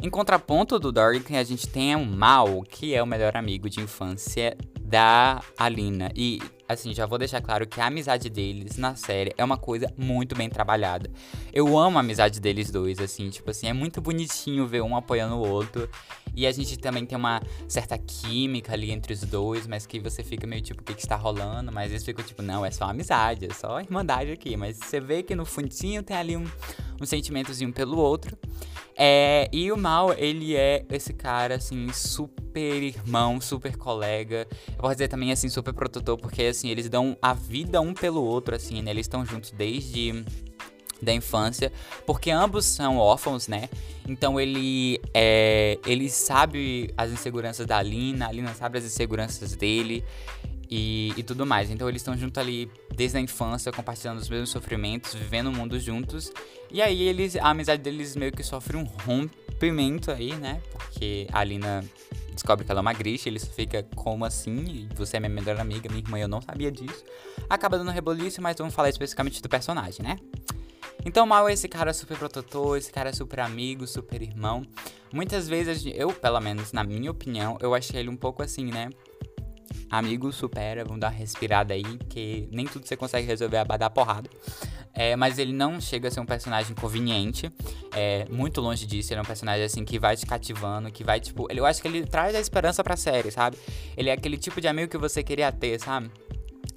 Em 0.00 0.08
contraponto 0.08 0.78
do 0.78 0.92
Dorian, 0.92 1.22
a 1.30 1.42
gente 1.42 1.66
tem 1.66 1.96
o 1.96 2.06
Mal, 2.06 2.62
que 2.62 2.94
é 2.94 3.02
o 3.02 3.06
melhor 3.06 3.36
amigo 3.36 3.68
de 3.68 3.80
infância 3.80 4.56
da 4.80 5.42
Alina. 5.58 6.08
E, 6.14 6.40
assim, 6.68 6.94
já 6.94 7.04
vou 7.04 7.18
deixar 7.18 7.40
claro 7.40 7.66
que 7.66 7.80
a 7.80 7.86
amizade 7.86 8.30
deles 8.30 8.76
na 8.76 8.94
série 8.94 9.34
é 9.36 9.44
uma 9.44 9.56
coisa 9.56 9.92
muito 9.98 10.36
bem 10.36 10.48
trabalhada. 10.48 11.10
Eu 11.52 11.76
amo 11.76 11.98
a 11.98 12.00
amizade 12.00 12.38
deles 12.38 12.70
dois, 12.70 13.00
assim, 13.00 13.28
tipo 13.28 13.50
assim, 13.50 13.66
é 13.66 13.72
muito 13.72 14.00
bonitinho 14.00 14.68
ver 14.68 14.82
um 14.82 14.94
apoiando 14.94 15.34
o 15.34 15.46
outro. 15.46 15.90
E 16.32 16.46
a 16.46 16.52
gente 16.52 16.78
também 16.78 17.04
tem 17.04 17.18
uma 17.18 17.42
certa 17.66 17.98
química 17.98 18.74
ali 18.74 18.92
entre 18.92 19.12
os 19.12 19.22
dois, 19.22 19.66
mas 19.66 19.84
que 19.84 19.98
você 19.98 20.22
fica 20.22 20.46
meio 20.46 20.62
tipo, 20.62 20.80
o 20.80 20.84
que, 20.84 20.94
que 20.94 21.00
está 21.00 21.16
rolando? 21.16 21.72
Mas 21.72 21.90
eles 21.90 22.04
ficam 22.04 22.24
tipo, 22.24 22.40
não, 22.40 22.64
é 22.64 22.70
só 22.70 22.84
amizade, 22.84 23.46
é 23.46 23.52
só 23.52 23.80
irmandade 23.80 24.30
aqui. 24.30 24.56
Mas 24.56 24.76
você 24.76 25.00
vê 25.00 25.24
que 25.24 25.34
no 25.34 25.44
fundinho 25.44 26.04
tem 26.04 26.16
ali 26.16 26.36
um, 26.36 26.44
um 27.02 27.04
sentimentozinho 27.04 27.72
pelo 27.72 27.98
outro. 27.98 28.38
É, 29.00 29.48
e 29.52 29.70
o 29.70 29.76
Mal, 29.76 30.12
ele 30.14 30.56
é 30.56 30.84
esse 30.90 31.12
cara, 31.12 31.54
assim, 31.54 31.86
super 31.92 32.82
irmão, 32.82 33.40
super 33.40 33.76
colega. 33.76 34.44
Eu 34.66 34.76
posso 34.76 34.94
dizer 34.94 35.06
também, 35.06 35.30
assim, 35.30 35.48
super 35.48 35.72
protetor, 35.72 36.18
porque, 36.18 36.42
assim, 36.42 36.68
eles 36.68 36.88
dão 36.88 37.16
a 37.22 37.32
vida 37.32 37.80
um 37.80 37.94
pelo 37.94 38.24
outro, 38.24 38.56
assim, 38.56 38.82
né? 38.82 38.90
Eles 38.90 39.06
estão 39.06 39.24
juntos 39.24 39.52
desde 39.52 40.24
da 41.00 41.12
infância, 41.12 41.72
porque 42.04 42.28
ambos 42.28 42.64
são 42.66 42.98
órfãos, 42.98 43.46
né? 43.46 43.68
Então 44.08 44.40
ele 44.40 45.00
é, 45.14 45.78
ele 45.86 46.08
sabe 46.08 46.92
as 46.96 47.12
inseguranças 47.12 47.66
da 47.66 47.76
Alina, 47.76 48.26
a 48.26 48.28
Alina 48.28 48.54
sabe 48.54 48.78
as 48.78 48.84
inseguranças 48.84 49.54
dele. 49.54 50.04
E, 50.70 51.12
e 51.16 51.22
tudo 51.22 51.46
mais. 51.46 51.70
Então 51.70 51.88
eles 51.88 52.02
estão 52.02 52.16
juntos 52.16 52.38
ali 52.38 52.70
desde 52.94 53.18
a 53.18 53.20
infância, 53.20 53.72
compartilhando 53.72 54.18
os 54.18 54.28
mesmos 54.28 54.50
sofrimentos, 54.50 55.14
vivendo 55.14 55.48
o 55.48 55.52
mundo 55.52 55.78
juntos. 55.78 56.32
E 56.70 56.82
aí 56.82 57.02
eles, 57.02 57.36
a 57.36 57.48
amizade 57.48 57.82
deles 57.82 58.14
meio 58.16 58.32
que 58.32 58.42
sofre 58.42 58.76
um 58.76 58.84
rompimento 58.84 60.10
aí, 60.10 60.34
né? 60.34 60.60
Porque 60.72 61.26
a 61.32 61.40
Alina 61.40 61.84
descobre 62.32 62.64
que 62.64 62.70
ela 62.70 62.80
é 62.80 62.82
uma 62.82 62.92
grixa, 62.92 63.28
ele 63.28 63.40
fica 63.40 63.82
como 63.94 64.24
assim? 64.24 64.88
Você 64.94 65.16
é 65.16 65.20
minha 65.20 65.30
melhor 65.30 65.58
amiga, 65.58 65.88
minha 65.88 66.02
irmã, 66.02 66.18
eu 66.18 66.28
não 66.28 66.40
sabia 66.40 66.70
disso. 66.70 67.04
Acaba 67.48 67.78
dando 67.78 67.90
reboliço, 67.90 68.40
mas 68.40 68.56
vamos 68.56 68.74
falar 68.74 68.88
especificamente 68.88 69.42
do 69.42 69.48
personagem, 69.48 70.04
né? 70.04 70.16
Então, 71.04 71.26
Mal 71.26 71.48
é 71.48 71.52
esse 71.52 71.68
cara 71.68 71.92
super 71.92 72.18
protetor, 72.18 72.76
esse 72.76 72.92
cara 72.92 73.12
super 73.12 73.40
amigo, 73.40 73.86
super 73.86 74.20
irmão. 74.20 74.62
Muitas 75.12 75.48
vezes, 75.48 75.84
eu, 75.94 76.12
pelo 76.12 76.40
menos 76.40 76.72
na 76.72 76.84
minha 76.84 77.10
opinião, 77.10 77.56
eu 77.60 77.74
achei 77.74 78.00
ele 78.00 78.10
um 78.10 78.16
pouco 78.16 78.42
assim, 78.42 78.66
né? 78.66 78.90
Amigo, 79.90 80.30
supera, 80.32 80.84
vamos 80.84 81.00
dar 81.00 81.08
uma 81.08 81.16
respirada 81.16 81.72
aí, 81.72 81.82
porque 81.82 82.48
nem 82.50 82.66
tudo 82.66 82.86
você 82.86 82.96
consegue 82.96 83.26
resolver 83.26 83.56
a 83.56 83.64
dar 83.64 83.90
porrada. 83.90 84.28
É, 84.94 85.14
mas 85.14 85.38
ele 85.38 85.52
não 85.52 85.80
chega 85.80 86.08
a 86.08 86.10
ser 86.10 86.20
um 86.20 86.26
personagem 86.26 86.74
conveniente. 86.74 87.52
É, 87.92 88.26
muito 88.28 88.60
longe 88.60 88.84
disso. 88.84 89.12
Ele 89.12 89.20
é 89.20 89.22
um 89.22 89.26
personagem 89.26 89.64
assim 89.64 89.84
que 89.84 89.98
vai 89.98 90.16
te 90.16 90.26
cativando, 90.26 90.90
que 90.90 91.04
vai, 91.04 91.20
tipo. 91.20 91.46
Eu 91.50 91.64
acho 91.64 91.80
que 91.80 91.86
ele 91.86 92.04
traz 92.04 92.34
a 92.34 92.40
esperança 92.40 92.82
pra 92.82 92.96
série, 92.96 93.30
sabe? 93.30 93.56
Ele 93.96 94.08
é 94.08 94.12
aquele 94.12 94.36
tipo 94.36 94.60
de 94.60 94.66
amigo 94.66 94.90
que 94.90 94.98
você 94.98 95.22
queria 95.22 95.52
ter, 95.52 95.78
sabe? 95.80 96.10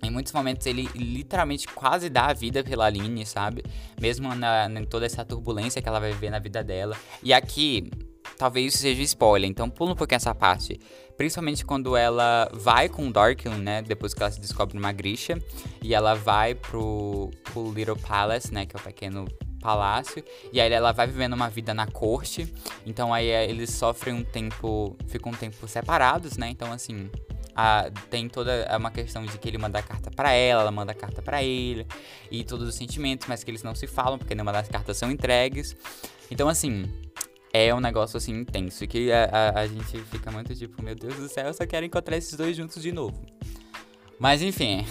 Em 0.04 0.10
muitos 0.10 0.34
momentos 0.34 0.66
ele 0.66 0.90
literalmente 0.96 1.68
quase 1.68 2.10
dá 2.10 2.28
a 2.28 2.34
vida 2.34 2.64
pela 2.64 2.86
Aline, 2.86 3.26
sabe? 3.26 3.64
Mesmo 4.00 4.34
na, 4.34 4.68
em 4.68 4.86
toda 4.86 5.06
essa 5.06 5.24
turbulência 5.24 5.82
que 5.82 5.88
ela 5.88 6.00
vai 6.00 6.12
viver 6.12 6.30
na 6.30 6.40
vida 6.40 6.64
dela. 6.64 6.96
E 7.22 7.34
aqui, 7.34 7.90
talvez 8.38 8.74
isso 8.74 8.82
seja 8.82 9.02
spoiler, 9.04 9.50
então 9.50 9.70
pula 9.70 9.92
um 9.92 9.96
pouquinho 9.96 10.18
essa 10.18 10.34
parte. 10.34 10.80
Principalmente 11.16 11.64
quando 11.64 11.96
ela 11.96 12.50
vai 12.52 12.90
com 12.90 13.08
o 13.08 13.14
Darkling, 13.14 13.62
né? 13.62 13.84
Depois 13.84 14.12
que 14.14 14.24
ela 14.24 14.32
se 14.32 14.42
descobre 14.42 14.76
numa 14.76 14.92
grixa. 14.92 15.38
E 15.80 15.94
ela 15.94 16.16
vai 16.16 16.56
pro, 16.56 17.30
pro 17.44 17.72
Little 17.72 17.96
Palace, 17.96 18.52
né? 18.52 18.66
Que 18.66 18.76
é 18.76 18.80
o 18.80 18.82
pequeno 18.82 19.28
palácio. 19.62 20.24
E 20.52 20.60
aí 20.60 20.74
ela 20.74 20.92
vai 20.92 21.06
vivendo 21.06 21.34
uma 21.34 21.48
vida 21.48 21.76
na 21.76 21.86
corte. 21.86 22.52
Então 22.88 23.14
aí 23.14 23.30
é, 23.30 23.48
eles 23.48 23.70
sofrem 23.70 24.16
um 24.16 24.24
tempo. 24.24 24.98
Ficam 25.06 25.32
um 25.32 25.36
tempo 25.36 25.68
separados, 25.68 26.38
né? 26.38 26.50
Então 26.50 26.72
assim. 26.72 27.10
A, 27.54 27.92
tem 28.10 28.30
toda 28.30 28.66
uma 28.78 28.90
questão 28.90 29.26
de 29.26 29.38
que 29.38 29.48
ele 29.48 29.58
manda 29.58 29.78
a 29.78 29.84
carta 29.84 30.10
para 30.10 30.32
ela, 30.32 30.62
ela 30.62 30.72
manda 30.72 30.94
a 30.94 30.96
carta 30.96 31.22
para 31.22 31.44
ele, 31.44 31.86
e 32.32 32.46
todos 32.46 32.66
os 32.66 32.76
sentimentos, 32.76 33.28
mas 33.28 33.44
que 33.44 33.52
eles 33.52 33.62
não 33.62 33.76
se 33.76 33.88
falam, 33.88 34.18
porque 34.18 34.34
nenhuma 34.34 34.54
das 34.54 34.70
cartas 34.70 34.96
são 34.96 35.12
entregues. 35.12 35.76
Então, 36.32 36.48
assim, 36.48 36.86
é 37.54 37.74
um 37.74 37.80
negócio 37.80 38.18
assim 38.18 38.34
intenso. 38.34 38.88
Que 38.88 39.12
a, 39.12 39.26
a, 39.26 39.60
a, 39.62 39.68
gente 39.68 39.98
fica 40.06 40.32
muito 40.32 40.56
tipo, 40.56 40.82
meu 40.82 40.96
Deus 40.96 41.16
do 41.16 41.28
céu, 41.28 41.48
eu 41.48 41.54
só 41.54 41.66
quero 41.66 41.86
encontrar 41.86 42.18
esses 42.18 42.36
dois 42.36 42.56
juntos 42.56 42.82
de 42.82 42.92
novo. 42.92 43.20
Mas 44.20 44.42
enfim. 44.42 44.86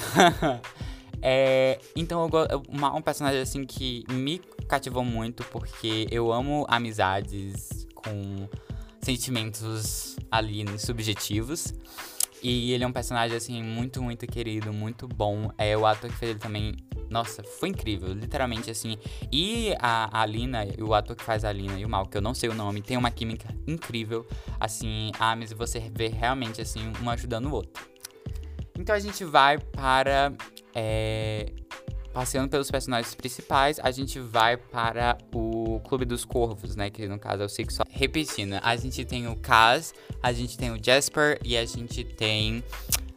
é, 1.23 1.79
então 1.95 2.29
eu, 2.51 2.63
uma, 2.69 2.95
um 2.95 3.03
personagem 3.03 3.41
assim 3.41 3.65
que 3.65 4.05
me 4.11 4.41
cativou 4.69 5.05
muito 5.05 5.45
porque 5.45 6.07
eu 6.11 6.33
amo 6.33 6.67
amizades 6.69 7.87
com 7.95 8.49
sentimentos 9.01 10.17
ali 10.31 10.65
subjetivos. 10.79 11.73
E 12.43 12.73
ele 12.73 12.85
é 12.85 12.87
um 12.87 12.93
personagem, 12.93 13.37
assim, 13.37 13.63
muito, 13.63 14.03
muito 14.03 14.27
querido, 14.27 14.73
muito 14.73 15.07
bom. 15.07 15.51
É, 15.59 15.77
o 15.77 15.85
ator 15.85 16.11
que 16.11 16.17
fez 16.17 16.31
ele 16.31 16.41
também 16.41 16.75
nossa, 17.11 17.43
foi 17.43 17.71
incrível, 17.71 18.13
literalmente 18.15 18.71
assim. 18.71 18.97
E 19.33 19.75
a, 19.81 20.23
a 20.23 20.25
Lina, 20.25 20.65
o 20.81 20.95
ator 20.95 21.17
que 21.17 21.25
faz 21.25 21.45
a 21.45 21.53
Lina 21.53 21.77
e 21.79 21.85
o 21.85 21.89
Mal, 21.89 22.07
que 22.07 22.17
eu 22.17 22.23
não 22.23 22.33
sei 22.33 22.49
o 22.49 22.55
nome, 22.55 22.81
tem 22.81 22.97
uma 22.97 23.11
química 23.11 23.53
incrível. 23.67 24.25
Assim, 24.61 25.11
a 25.19 25.35
mas 25.35 25.53
você 25.53 25.81
vê 25.93 26.07
realmente 26.07 26.63
assim, 26.63 26.93
um 27.03 27.11
ajudando 27.11 27.47
o 27.47 27.53
outro. 27.53 27.85
Então 28.79 28.95
a 28.95 29.01
gente 29.01 29.25
vai 29.25 29.59
para. 29.59 30.33
É, 30.73 31.53
passeando 32.13 32.49
pelos 32.49 32.71
personagens 32.71 33.15
principais, 33.15 33.79
a 33.81 33.91
gente 33.91 34.19
vai 34.21 34.57
para 34.57 35.19
o 35.35 35.50
Clube 35.81 36.05
dos 36.05 36.25
Corvos, 36.25 36.77
né? 36.77 36.91
Que 36.91 37.07
no 37.09 37.19
caso 37.19 37.43
é 37.43 37.47
o 37.47 37.49
Six. 37.49 37.79
Repetindo, 37.91 38.59
a 38.63 38.77
gente 38.77 39.05
tem 39.05 39.27
o 39.29 39.37
Kaz, 39.37 39.95
a 40.23 40.33
gente 40.33 40.57
tem 40.57 40.71
o 40.71 40.79
Jasper 40.83 41.39
e 41.45 41.57
a 41.57 41.65
gente 41.65 42.05
tem 42.05 42.63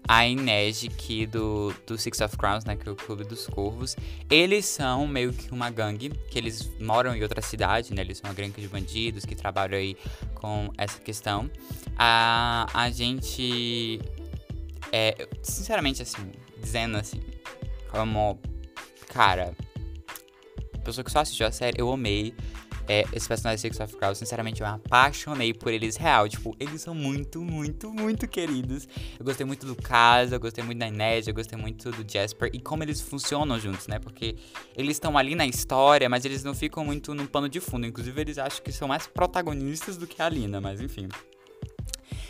a 0.08 0.28
Inej 0.28 0.88
aqui 0.88 1.26
do, 1.26 1.74
do 1.88 1.98
Six 1.98 2.20
of 2.22 2.38
Crowns, 2.38 2.66
né, 2.66 2.76
que 2.76 2.88
é 2.88 2.92
o 2.92 2.96
Clube 2.96 3.24
dos 3.24 3.48
Corvos. 3.48 3.96
Eles 4.30 4.66
são 4.66 5.08
meio 5.08 5.32
que 5.32 5.52
uma 5.52 5.70
gangue, 5.70 6.10
que 6.30 6.38
eles 6.38 6.70
moram 6.80 7.16
em 7.16 7.22
outra 7.24 7.42
cidade, 7.42 7.94
né, 7.94 8.02
eles 8.02 8.18
são 8.18 8.30
uma 8.30 8.36
gangue 8.36 8.62
de 8.62 8.68
bandidos 8.68 9.26
que 9.26 9.36
trabalham 9.36 9.78
aí 9.78 9.96
com 10.36 10.72
essa 10.78 11.00
questão. 11.00 11.50
A, 11.98 12.68
a 12.74 12.90
gente, 12.90 14.02
é, 14.92 15.28
sinceramente, 15.42 16.02
assim, 16.02 16.32
dizendo 16.62 16.98
assim, 16.98 17.22
como, 17.90 18.40
cara, 19.08 19.54
pessoa 20.84 21.04
que 21.04 21.12
só 21.12 21.20
assistiu 21.20 21.48
a 21.48 21.52
série, 21.52 21.80
eu 21.80 21.92
amei 21.92 22.36
é, 22.88 23.06
esse 23.14 23.28
personagem 23.28 23.58
Six 23.58 23.80
of 23.80 23.96
Crows, 23.96 24.18
sinceramente, 24.18 24.62
eu 24.62 24.68
me 24.68 24.74
apaixonei 24.74 25.54
por 25.54 25.72
eles 25.72 25.96
real. 25.96 26.28
Tipo, 26.28 26.56
eles 26.60 26.82
são 26.82 26.94
muito, 26.94 27.42
muito, 27.42 27.94
muito 27.94 28.28
queridos. 28.28 28.88
Eu 29.18 29.26
gostei 29.26 29.46
muito 29.46 29.66
do 29.66 29.76
Casa, 29.76 30.36
eu 30.36 30.40
gostei 30.40 30.64
muito 30.64 30.80
da 30.80 30.88
Inés, 30.88 31.28
eu 31.28 31.34
gostei 31.34 31.58
muito 31.58 31.92
do 31.92 32.10
Jasper 32.10 32.50
e 32.54 32.60
como 32.60 32.84
eles 32.84 33.00
funcionam 33.00 33.60
juntos, 33.60 33.88
né? 33.88 34.00
Porque 34.00 34.36
eles 34.76 34.98
estão 34.98 35.18
ali 35.18 35.36
na 35.36 35.48
história, 35.48 36.10
mas 36.10 36.26
eles 36.26 36.44
não 36.44 36.54
ficam 36.54 36.84
muito 36.84 37.14
no 37.14 37.28
pano 37.28 37.48
de 37.48 37.60
fundo. 37.60 37.86
Inclusive, 37.86 38.20
eles 38.20 38.38
acham 38.38 38.62
que 38.62 38.72
são 38.72 38.88
mais 38.88 39.08
protagonistas 39.08 39.98
do 39.98 40.06
que 40.06 40.22
a 40.22 40.28
Lina, 40.28 40.60
mas 40.60 40.82
enfim. 40.82 41.08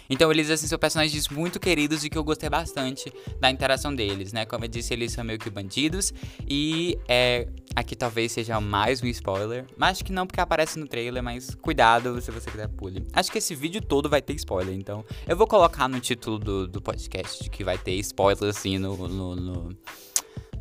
Então 0.09 0.31
eles, 0.31 0.49
assim, 0.49 0.67
são 0.67 0.77
personagens 0.77 1.27
muito 1.29 1.59
queridos 1.59 2.03
e 2.03 2.09
que 2.09 2.17
eu 2.17 2.23
gostei 2.23 2.49
bastante 2.49 3.11
da 3.39 3.49
interação 3.49 3.93
deles, 3.93 4.33
né? 4.33 4.45
Como 4.45 4.65
eu 4.65 4.67
disse, 4.67 4.93
eles 4.93 5.11
são 5.11 5.23
meio 5.23 5.39
que 5.39 5.49
bandidos. 5.49 6.13
E 6.47 6.97
é, 7.07 7.47
aqui 7.75 7.95
talvez 7.95 8.31
seja 8.31 8.59
mais 8.59 9.01
um 9.01 9.07
spoiler. 9.07 9.65
Mas 9.77 9.91
acho 9.91 10.05
que 10.05 10.11
não, 10.11 10.27
porque 10.27 10.41
aparece 10.41 10.77
no 10.77 10.87
trailer, 10.87 11.23
mas 11.23 11.55
cuidado 11.55 12.19
se 12.21 12.31
você 12.31 12.49
quiser 12.49 12.67
pule. 12.67 13.05
Acho 13.13 13.31
que 13.31 13.37
esse 13.37 13.55
vídeo 13.55 13.81
todo 13.81 14.09
vai 14.09 14.21
ter 14.21 14.33
spoiler, 14.33 14.75
então 14.75 15.05
eu 15.27 15.35
vou 15.35 15.47
colocar 15.47 15.87
no 15.87 15.99
título 15.99 16.37
do, 16.39 16.67
do 16.67 16.81
podcast 16.81 17.49
que 17.49 17.63
vai 17.63 17.77
ter 17.77 17.93
spoiler, 17.95 18.49
assim, 18.49 18.77
no, 18.77 18.95
no, 19.07 19.35
no, 19.35 19.69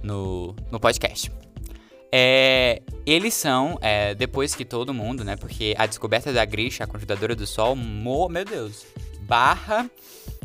no, 0.02 0.56
no 0.70 0.80
podcast. 0.80 1.30
É, 2.14 2.82
eles 3.06 3.32
são, 3.32 3.78
é, 3.80 4.14
depois 4.14 4.54
que 4.54 4.66
todo 4.66 4.92
mundo, 4.92 5.24
né? 5.24 5.34
Porque 5.34 5.74
a 5.78 5.86
descoberta 5.86 6.30
da 6.30 6.44
Grisha, 6.44 6.84
a 6.84 6.86
Conjudadora 6.86 7.34
do 7.34 7.46
Sol, 7.46 7.74
mo, 7.74 8.28
meu 8.28 8.44
Deus, 8.44 8.84
barra 9.32 9.90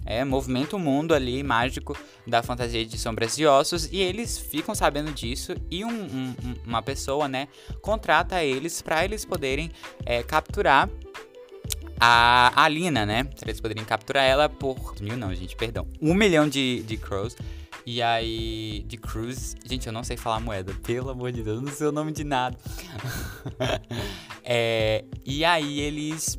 é, 0.06 0.24
movimenta 0.24 0.77
o 0.77 0.79
mundo 0.79 1.13
ali 1.13 1.44
mágico 1.44 1.94
da 2.25 2.41
fantasia 2.41 2.86
de 2.86 2.98
sombras 2.98 3.38
e 3.38 3.46
ossos 3.46 3.89
e 3.91 3.98
eles 3.98 4.38
ficam 4.38 4.74
sabendo 4.74 5.12
disso 5.12 5.53
e 5.70 5.84
um, 5.84 5.89
um, 5.89 6.36
uma 6.65 6.82
pessoa, 6.82 7.27
né, 7.27 7.50
contrata 7.82 8.41
eles 8.41 8.82
para 8.82 9.03
eles 9.03 9.25
poderem 9.25 9.70
é, 10.06 10.24
capturar 10.24 10.89
a 12.00 12.63
Alina, 12.63 13.06
né? 13.06 13.24
Pra 13.24 13.50
eles 13.50 13.60
poderem 13.60 13.84
capturar 13.84 14.24
ela 14.24 14.48
por 14.48 14.96
mil 15.01 15.17
não, 15.17 15.36
gente, 15.36 15.56
perdão, 15.56 15.86
um 16.01 16.13
milhão 16.13 16.48
de, 16.48 16.84
de 16.84 16.96
crows. 16.96 17.36
E 17.86 18.01
aí, 18.01 18.84
de 18.86 18.98
Cruz. 18.98 19.56
Gente, 19.65 19.88
eu 19.88 19.94
não 19.94 20.03
sei 20.03 20.17
falar 20.17 20.41
moeda, 20.41 20.74
pelo 20.84 21.10
amor 21.10 21.32
de 21.32 21.41
Deus, 21.41 21.56
eu 21.56 21.62
não 21.62 21.72
sei 21.72 21.88
o 21.88 21.91
nome 21.94 22.12
de 22.12 22.25
nada. 22.25 22.58
é, 24.44 25.06
e 25.25 25.46
aí 25.46 25.79
eles 25.79 26.38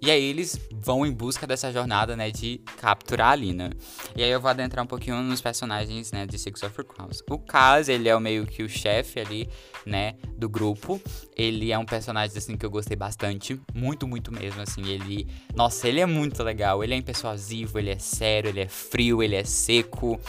e 0.00 0.10
aí 0.10 0.22
eles 0.22 0.58
vão 0.72 1.04
em 1.04 1.12
busca 1.12 1.46
dessa 1.46 1.72
jornada, 1.72 2.16
né, 2.16 2.30
de 2.30 2.60
capturar 2.80 3.32
a 3.32 3.34
Lina. 3.34 3.72
E 4.14 4.22
aí 4.22 4.30
eu 4.30 4.40
vou 4.40 4.48
adentrar 4.48 4.84
um 4.84 4.86
pouquinho 4.86 5.20
nos 5.22 5.40
personagens, 5.40 6.12
né, 6.12 6.24
de 6.24 6.38
Six 6.38 6.62
of 6.62 6.84
Crowns. 6.84 7.22
O 7.28 7.38
Kaz, 7.38 7.88
ele 7.88 8.08
é 8.08 8.14
o 8.14 8.20
meio 8.20 8.46
que 8.46 8.62
o 8.62 8.68
chefe 8.68 9.18
ali, 9.18 9.48
né, 9.84 10.14
do 10.36 10.48
grupo. 10.48 11.00
Ele 11.36 11.72
é 11.72 11.78
um 11.78 11.84
personagem, 11.84 12.38
assim, 12.38 12.56
que 12.56 12.64
eu 12.64 12.70
gostei 12.70 12.96
bastante. 12.96 13.60
Muito, 13.74 14.06
muito 14.06 14.32
mesmo, 14.32 14.62
assim. 14.62 14.86
Ele... 14.86 15.26
Nossa, 15.54 15.88
ele 15.88 16.00
é 16.00 16.06
muito 16.06 16.42
legal. 16.44 16.84
Ele 16.84 16.94
é 16.94 16.96
impersuasivo, 16.96 17.78
ele 17.78 17.90
é 17.90 17.98
sério, 17.98 18.50
ele 18.50 18.60
é 18.60 18.68
frio, 18.68 19.22
ele 19.22 19.34
é 19.34 19.44
seco. 19.44 20.20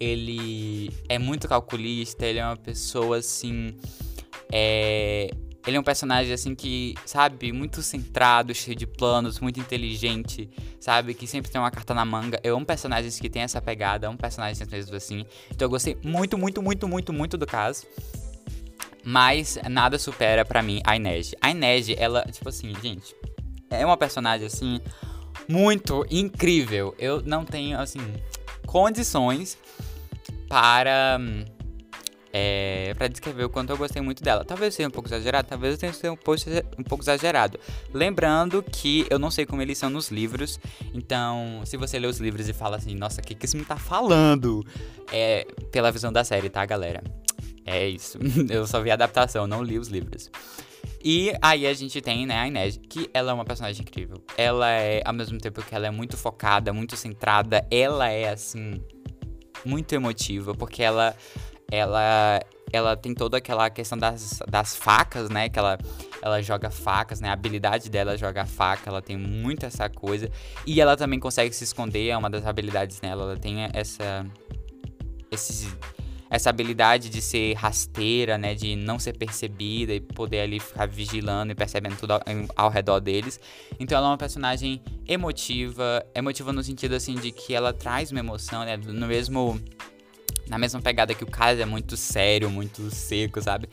Ele 0.00 0.90
é 1.08 1.18
muito 1.18 1.48
calculista, 1.48 2.24
ele 2.24 2.38
é 2.38 2.44
uma 2.44 2.56
pessoa, 2.56 3.18
assim... 3.18 3.76
É 4.50 5.28
ele 5.68 5.76
é 5.76 5.80
um 5.80 5.84
personagem, 5.84 6.32
assim, 6.32 6.54
que, 6.54 6.94
sabe, 7.04 7.52
muito 7.52 7.82
centrado, 7.82 8.54
cheio 8.54 8.74
de 8.74 8.86
planos, 8.86 9.38
muito 9.38 9.60
inteligente, 9.60 10.48
sabe? 10.80 11.12
Que 11.12 11.26
sempre 11.26 11.50
tem 11.50 11.60
uma 11.60 11.70
carta 11.70 11.92
na 11.92 12.06
manga. 12.06 12.40
Eu 12.42 12.56
amo 12.56 12.64
personagens 12.64 13.20
que 13.20 13.28
tem 13.28 13.42
essa 13.42 13.60
pegada, 13.60 14.08
amo 14.08 14.16
personagens 14.16 14.66
mesmo 14.66 14.96
assim. 14.96 15.26
Então 15.50 15.66
eu 15.66 15.70
gostei 15.70 15.98
muito, 16.02 16.38
muito, 16.38 16.62
muito, 16.62 16.88
muito, 16.88 17.12
muito 17.12 17.36
do 17.36 17.46
caso. 17.46 17.86
Mas 19.04 19.58
nada 19.68 19.98
supera 19.98 20.42
para 20.42 20.62
mim 20.62 20.80
a 20.84 20.96
Inês. 20.96 21.34
A 21.40 21.50
Inês, 21.50 21.88
ela, 21.90 22.22
tipo 22.22 22.48
assim, 22.48 22.74
gente, 22.82 23.14
é 23.68 23.84
uma 23.84 23.96
personagem, 23.96 24.46
assim, 24.46 24.80
muito 25.46 26.06
incrível. 26.10 26.94
Eu 26.98 27.20
não 27.22 27.44
tenho, 27.44 27.78
assim, 27.78 28.00
condições 28.66 29.58
para. 30.48 31.20
É, 32.40 32.94
para 32.96 33.08
descrever 33.08 33.42
o 33.42 33.48
quanto 33.48 33.70
eu 33.70 33.76
gostei 33.76 34.00
muito 34.00 34.22
dela. 34.22 34.44
Talvez 34.44 34.72
seja 34.72 34.88
um 34.88 34.92
pouco 34.92 35.08
exagerado, 35.08 35.48
talvez 35.48 35.76
tenha 35.76 35.92
sido 35.92 36.12
um 36.12 36.16
pouco, 36.16 36.40
um 36.78 36.84
pouco 36.84 37.02
exagerado. 37.02 37.58
Lembrando 37.92 38.62
que 38.62 39.04
eu 39.10 39.18
não 39.18 39.28
sei 39.28 39.44
como 39.44 39.60
eles 39.60 39.76
são 39.76 39.90
nos 39.90 40.08
livros, 40.12 40.60
então 40.94 41.62
se 41.64 41.76
você 41.76 41.98
lê 41.98 42.06
os 42.06 42.20
livros 42.20 42.48
e 42.48 42.52
fala 42.52 42.76
assim, 42.76 42.94
nossa, 42.94 43.20
o 43.20 43.24
que, 43.24 43.34
que 43.34 43.44
esse 43.44 43.56
me 43.56 43.64
tá 43.64 43.74
falando? 43.74 44.64
É 45.12 45.48
pela 45.72 45.90
visão 45.90 46.12
da 46.12 46.22
série, 46.22 46.48
tá, 46.48 46.64
galera? 46.64 47.02
É 47.66 47.88
isso. 47.88 48.18
eu 48.48 48.64
só 48.68 48.80
vi 48.80 48.92
a 48.92 48.94
adaptação, 48.94 49.48
não 49.48 49.60
li 49.60 49.76
os 49.76 49.88
livros. 49.88 50.30
E 51.02 51.32
aí 51.42 51.66
a 51.66 51.74
gente 51.74 52.00
tem, 52.00 52.24
né, 52.24 52.38
a 52.38 52.46
Inês, 52.46 52.78
que 52.88 53.10
ela 53.12 53.32
é 53.32 53.34
uma 53.34 53.44
personagem 53.44 53.82
incrível. 53.82 54.22
Ela 54.36 54.70
é, 54.70 55.02
ao 55.04 55.12
mesmo 55.12 55.38
tempo 55.38 55.60
que 55.60 55.74
ela 55.74 55.88
é 55.88 55.90
muito 55.90 56.16
focada, 56.16 56.72
muito 56.72 56.96
centrada, 56.96 57.66
ela 57.68 58.08
é, 58.08 58.30
assim, 58.30 58.80
muito 59.64 59.92
emotiva, 59.92 60.54
porque 60.54 60.84
ela 60.84 61.16
ela 61.70 62.40
ela 62.72 62.96
tem 62.96 63.14
toda 63.14 63.38
aquela 63.38 63.70
questão 63.70 63.96
das, 63.96 64.40
das 64.48 64.76
facas, 64.76 65.30
né? 65.30 65.48
Que 65.48 65.58
ela, 65.58 65.78
ela 66.20 66.42
joga 66.42 66.70
facas, 66.70 67.20
né? 67.20 67.28
A 67.28 67.32
habilidade 67.32 67.88
dela 67.88 68.14
é 68.14 68.16
jogar 68.16 68.46
faca, 68.46 68.90
ela 68.90 69.00
tem 69.00 69.16
muito 69.16 69.64
essa 69.64 69.88
coisa. 69.88 70.30
E 70.66 70.80
ela 70.80 70.96
também 70.96 71.18
consegue 71.18 71.54
se 71.54 71.64
esconder, 71.64 72.08
é 72.08 72.16
uma 72.16 72.30
das 72.30 72.46
habilidades 72.46 73.00
dela. 73.00 73.24
Ela 73.24 73.36
tem 73.36 73.68
essa. 73.72 74.26
Esse, 75.30 75.68
essa 76.30 76.50
habilidade 76.50 77.08
de 77.08 77.22
ser 77.22 77.54
rasteira, 77.54 78.36
né? 78.36 78.54
De 78.54 78.76
não 78.76 78.98
ser 78.98 79.16
percebida 79.16 79.94
e 79.94 80.00
poder 80.00 80.40
ali 80.40 80.60
ficar 80.60 80.86
vigilando 80.86 81.52
e 81.52 81.54
percebendo 81.54 81.96
tudo 81.96 82.12
ao, 82.12 82.20
ao 82.54 82.70
redor 82.70 83.00
deles. 83.00 83.40
Então 83.80 83.96
ela 83.96 84.08
é 84.08 84.10
uma 84.10 84.18
personagem 84.18 84.82
emotiva. 85.06 86.04
Emotiva 86.14 86.52
no 86.52 86.62
sentido 86.62 86.94
assim 86.94 87.14
de 87.14 87.30
que 87.30 87.54
ela 87.54 87.72
traz 87.72 88.10
uma 88.10 88.20
emoção, 88.20 88.64
né? 88.64 88.76
No 88.76 89.06
mesmo 89.06 89.58
na 90.48 90.58
mesma 90.58 90.80
pegada 90.80 91.14
que 91.14 91.24
o 91.24 91.26
Kaz 91.26 91.58
é 91.58 91.64
muito 91.64 91.96
sério, 91.96 92.50
muito 92.50 92.90
seco, 92.90 93.40
sabe? 93.40 93.68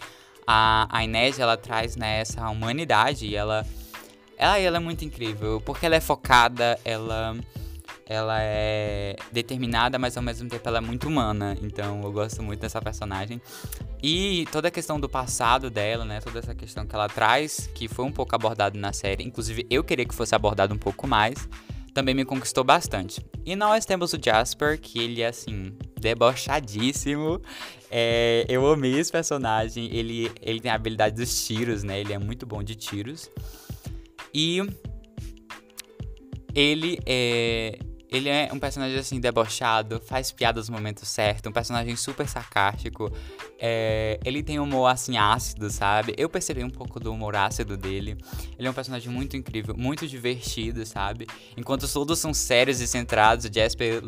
A, 0.46 0.88
a 0.90 1.04
Inês, 1.04 1.40
ela 1.40 1.58
traz 1.58 1.96
né, 1.96 2.20
essa 2.20 2.48
humanidade 2.50 3.26
e 3.26 3.36
ela, 3.36 3.66
ela, 4.38 4.60
ela 4.60 4.78
é 4.78 4.80
muito 4.80 5.04
incrível, 5.04 5.62
porque 5.66 5.86
ela 5.86 5.96
é 5.96 6.00
focada, 6.00 6.80
ela, 6.86 7.36
ela 8.06 8.38
é 8.40 9.16
determinada, 9.32 9.98
mas 9.98 10.16
ao 10.16 10.24
mesmo 10.24 10.48
tempo 10.48 10.68
ela 10.68 10.78
é 10.78 10.82
muito 10.82 11.08
humana, 11.08 11.58
então 11.62 12.02
eu 12.04 12.12
gosto 12.12 12.44
muito 12.44 12.60
dessa 12.60 12.82
personagem. 12.82 13.42
E 14.04 14.46
toda 14.52 14.68
a 14.68 14.72
questão 14.72 15.00
do 15.00 15.10
passado 15.10 15.70
dela, 15.72 16.06
né, 16.06 16.20
toda 16.22 16.38
essa 16.38 16.54
questão 16.54 16.86
que 16.86 16.94
ela 16.94 17.08
traz, 17.08 17.68
que 17.74 17.88
foi 17.88 18.06
um 18.06 18.12
pouco 18.12 18.36
abordado 18.36 18.78
na 18.78 18.94
série, 18.94 19.24
inclusive 19.24 19.66
eu 19.68 19.84
queria 19.84 20.06
que 20.06 20.14
fosse 20.14 20.36
abordado 20.36 20.76
um 20.76 20.78
pouco 20.78 21.08
mais, 21.08 21.50
também 21.96 22.14
me 22.14 22.26
conquistou 22.26 22.62
bastante. 22.62 23.26
E 23.46 23.56
nós 23.56 23.86
temos 23.86 24.12
o 24.12 24.20
Jasper, 24.22 24.78
que 24.78 25.00
ele 25.00 25.22
é 25.22 25.28
assim, 25.28 25.74
debochadíssimo. 25.98 27.42
É, 27.90 28.46
eu 28.50 28.68
amei 28.68 29.00
esse 29.00 29.10
personagem. 29.10 29.90
Ele, 29.96 30.30
ele 30.42 30.60
tem 30.60 30.70
a 30.70 30.76
habilidade 30.76 31.16
dos 31.16 31.46
tiros, 31.46 31.84
né? 31.84 32.02
Ele 32.02 32.12
é 32.12 32.20
muito 32.20 32.46
bom 32.46 32.62
de 32.62 32.76
tiros. 32.76 33.32
E 34.34 34.62
ele 36.54 37.00
é. 37.06 37.80
Ele 38.16 38.30
é 38.30 38.50
um 38.54 38.58
personagem 38.58 38.98
assim, 38.98 39.20
debochado, 39.20 40.00
faz 40.00 40.32
piadas 40.32 40.70
no 40.70 40.76
momento 40.76 41.06
certo, 41.06 41.50
um 41.50 41.52
personagem 41.52 41.98
super 41.98 42.26
sarcástico. 42.30 43.12
É, 43.60 44.18
ele 44.24 44.42
tem 44.42 44.58
humor 44.58 44.88
assim 44.88 45.18
ácido, 45.18 45.70
sabe? 45.70 46.16
Eu 46.18 46.30
percebi 46.30 46.64
um 46.64 46.70
pouco 46.70 46.98
do 46.98 47.12
humor 47.12 47.36
ácido 47.36 47.76
dele. 47.76 48.18
Ele 48.58 48.68
é 48.70 48.72
um 48.72 48.74
personagem 48.74 49.12
muito 49.12 49.36
incrível, 49.36 49.76
muito 49.78 50.08
divertido, 50.08 50.86
sabe? 50.86 51.28
Enquanto 51.58 51.92
todos 51.92 52.18
são 52.18 52.34
sérios 52.34 52.80
e 52.80 52.88
centrados, 52.88 53.46
o 53.46 53.54
Jasper 53.54 54.02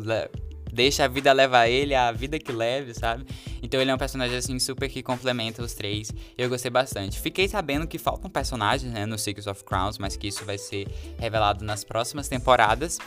deixa 0.72 1.04
a 1.04 1.08
vida 1.08 1.30
levar 1.32 1.68
ele, 1.68 1.94
a 1.94 2.10
vida 2.10 2.38
que 2.38 2.50
leve, 2.50 2.94
sabe? 2.94 3.26
Então 3.62 3.78
ele 3.78 3.90
é 3.90 3.94
um 3.94 3.98
personagem 3.98 4.38
assim 4.38 4.58
super 4.58 4.88
que 4.88 5.02
complementa 5.02 5.62
os 5.62 5.74
três. 5.74 6.10
Eu 6.36 6.48
gostei 6.48 6.70
bastante. 6.70 7.20
Fiquei 7.20 7.46
sabendo 7.46 7.86
que 7.86 7.98
faltam 7.98 8.30
personagens, 8.30 8.90
né, 8.90 9.04
no 9.04 9.18
Secrets 9.18 9.46
of 9.46 9.64
Crowns, 9.64 9.98
mas 9.98 10.16
que 10.16 10.28
isso 10.28 10.46
vai 10.46 10.56
ser 10.56 10.88
revelado 11.18 11.62
nas 11.62 11.84
próximas 11.84 12.26
temporadas. 12.26 12.98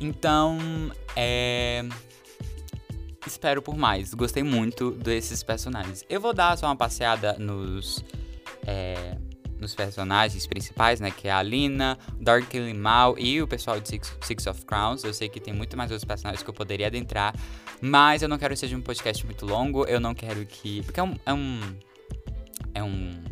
Então, 0.00 0.58
é 1.14 1.84
espero 3.26 3.60
por 3.60 3.76
mais. 3.76 4.14
Gostei 4.14 4.42
muito 4.42 4.92
desses 4.92 5.42
personagens. 5.42 6.04
Eu 6.08 6.20
vou 6.20 6.32
dar 6.32 6.56
só 6.56 6.66
uma 6.66 6.76
passeada 6.76 7.34
nos 7.38 8.04
é, 8.66 9.16
nos 9.58 9.74
personagens 9.74 10.46
principais, 10.46 11.00
né? 11.00 11.10
Que 11.10 11.28
é 11.28 11.32
a 11.32 11.42
Lina, 11.42 11.98
Darkly 12.20 12.74
Mal 12.74 13.18
e 13.18 13.40
o 13.42 13.48
pessoal 13.48 13.80
de 13.80 13.88
Six, 13.88 14.16
Six 14.22 14.46
of 14.46 14.64
Crowns. 14.64 15.04
Eu 15.04 15.12
sei 15.12 15.28
que 15.28 15.40
tem 15.40 15.52
muito 15.52 15.76
mais 15.76 15.90
outros 15.90 16.04
personagens 16.04 16.42
que 16.42 16.48
eu 16.48 16.54
poderia 16.54 16.86
adentrar, 16.86 17.34
mas 17.80 18.22
eu 18.22 18.28
não 18.28 18.38
quero 18.38 18.54
que 18.54 18.60
seja 18.60 18.76
um 18.76 18.82
podcast 18.82 19.24
muito 19.24 19.46
longo. 19.46 19.84
Eu 19.84 20.00
não 20.00 20.14
quero 20.14 20.44
que. 20.46 20.82
Porque 20.82 21.00
é 21.00 21.02
um. 21.02 21.16
É 21.24 21.32
um. 21.32 21.60
É 22.74 22.82
um, 22.82 23.24